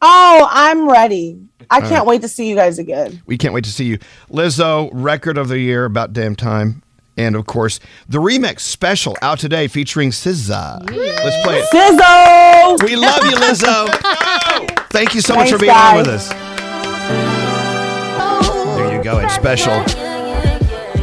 Oh, 0.00 0.46
I'm 0.50 0.88
ready. 0.88 1.40
I 1.70 1.80
can't 1.80 2.06
wait 2.06 2.22
to 2.22 2.28
see 2.28 2.48
you 2.48 2.54
guys 2.54 2.78
again. 2.78 3.20
We 3.26 3.36
can't 3.36 3.52
wait 3.52 3.64
to 3.64 3.70
see 3.72 3.84
you. 3.84 3.98
Lizzo, 4.30 4.88
record 4.92 5.36
of 5.36 5.48
the 5.48 5.58
year, 5.58 5.84
about 5.84 6.12
damn 6.12 6.34
time. 6.36 6.82
And 7.18 7.34
of 7.34 7.46
course, 7.46 7.80
the 8.08 8.18
remix 8.18 8.60
special 8.60 9.16
out 9.20 9.40
today 9.40 9.66
featuring 9.66 10.10
SZA. 10.10 10.88
Let's 10.88 11.44
play 11.44 11.58
it. 11.58 11.66
Sizzo! 11.74 12.82
We 12.84 12.94
love 12.94 13.24
you, 13.24 13.32
Lizzo. 13.32 13.88
Thank 14.90 15.14
you 15.16 15.20
so 15.20 15.34
much 15.34 15.50
for 15.50 15.58
being 15.58 15.72
on 15.72 15.76
guys. 15.76 16.06
with 16.06 16.14
us. 16.14 16.28
There 18.76 18.96
you 18.96 19.02
go. 19.02 19.18
It's 19.18 19.34
special. 19.34 19.72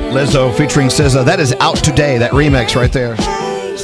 Lizzo 0.09 0.55
featuring 0.55 0.87
SZA. 0.87 1.25
That 1.25 1.41
is 1.41 1.53
out 1.59 1.83
today. 1.83 2.17
That 2.17 2.31
remix 2.31 2.77
right 2.77 2.93
there. 2.93 3.15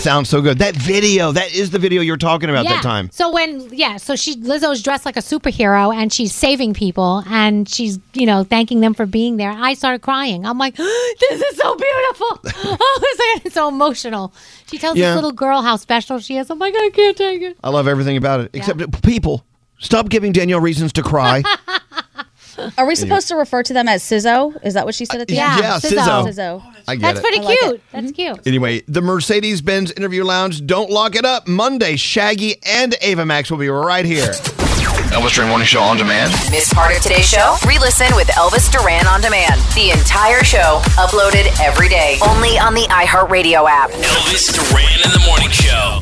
Sounds 0.01 0.29
so 0.29 0.41
good. 0.41 0.57
That 0.57 0.75
video. 0.75 1.31
That 1.31 1.53
is 1.53 1.69
the 1.69 1.77
video 1.77 2.01
you're 2.01 2.17
talking 2.17 2.49
about 2.49 2.65
that 2.65 2.81
time. 2.81 3.11
So 3.11 3.31
when 3.31 3.69
yeah, 3.71 3.97
so 3.97 4.15
she 4.15 4.35
Lizzo's 4.35 4.81
dressed 4.81 5.05
like 5.05 5.15
a 5.15 5.21
superhero 5.21 5.95
and 5.95 6.11
she's 6.11 6.33
saving 6.33 6.73
people 6.73 7.23
and 7.27 7.69
she's 7.69 7.99
you 8.13 8.25
know 8.25 8.43
thanking 8.43 8.79
them 8.79 8.95
for 8.95 9.05
being 9.05 9.37
there. 9.37 9.51
I 9.51 9.75
started 9.75 10.01
crying. 10.01 10.43
I'm 10.43 10.57
like, 10.57 10.75
this 10.75 11.41
is 11.41 11.55
so 11.55 11.75
beautiful. 11.75 12.27
oh, 12.45 12.99
it's, 13.03 13.45
like, 13.45 13.53
so 13.53 13.67
emotional. 13.67 14.33
She 14.65 14.79
tells 14.79 14.97
Yeah. 14.97 15.09
this 15.09 15.15
little 15.17 15.33
girl 15.33 15.61
how 15.61 15.75
special 15.75 16.17
she 16.17 16.37
is. 16.37 16.49
I'm 16.49 16.57
like, 16.57 16.73
I 16.75 16.89
can't 16.91 17.15
take 17.15 17.43
it. 17.43 17.57
I 17.63 17.69
love 17.69 17.87
everything 17.87 18.17
about 18.17 18.39
it. 18.39 18.51
Except 18.53 19.03
people, 19.03 19.45
stop 19.77 20.09
giving 20.09 20.31
Danielle 20.31 20.61
reasons 20.61 20.93
to 20.93 21.03
cry. 21.03 21.43
Are 22.77 22.85
we 22.85 22.95
supposed 22.95 23.27
to 23.29 23.35
refer 23.35 23.63
to 23.63 23.73
them 23.73 23.87
as 23.87 24.03
Sizzo? 24.03 24.57
Is 24.63 24.73
that 24.73 24.85
what 24.85 24.95
she 24.95 25.05
said 25.05 25.21
at 25.21 25.27
the 25.27 25.35
Yeah, 25.35 25.53
end? 25.53 25.63
yeah, 25.63 25.79
Sizzo. 25.79 26.25
Sizzo. 26.25 26.27
Sizzo. 26.27 26.75
I 26.87 26.95
get 26.95 27.01
That's 27.01 27.19
it. 27.19 27.21
pretty 27.21 27.39
I 27.39 27.41
like 27.43 27.59
cute. 27.59 27.75
it. 27.75 27.81
That's 27.91 28.05
mm-hmm. 28.07 28.13
cute. 28.35 28.47
Anyway, 28.47 28.81
the 28.87 29.01
Mercedes 29.01 29.61
Benz 29.61 29.91
Interview 29.91 30.23
Lounge, 30.23 30.65
don't 30.65 30.89
lock 30.89 31.15
it 31.15 31.25
up. 31.25 31.47
Monday, 31.47 31.95
Shaggy 31.95 32.55
and 32.65 32.95
Ava 33.01 33.25
Max 33.25 33.51
will 33.51 33.57
be 33.59 33.69
right 33.69 34.05
here. 34.05 34.33
Elvis 35.11 35.35
Duran 35.35 35.49
Morning 35.49 35.67
Show 35.67 35.81
on 35.81 35.97
demand. 35.97 36.31
Miss 36.51 36.73
part 36.73 36.95
of 36.95 37.01
today's 37.01 37.27
show? 37.29 37.57
Re-listen 37.67 38.07
with 38.15 38.27
Elvis 38.29 38.71
Duran 38.71 39.05
on 39.07 39.19
demand. 39.19 39.59
The 39.75 39.91
entire 39.91 40.43
show 40.43 40.79
uploaded 40.95 41.51
every 41.61 41.89
day, 41.89 42.17
only 42.25 42.57
on 42.57 42.73
the 42.73 42.83
iHeartRadio 42.89 43.67
app. 43.69 43.89
Elvis 43.91 44.53
Duran 44.53 45.01
in 45.03 45.11
the 45.11 45.21
Morning 45.27 45.49
Show. 45.49 46.01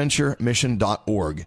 adventuremission.org. 0.00 1.46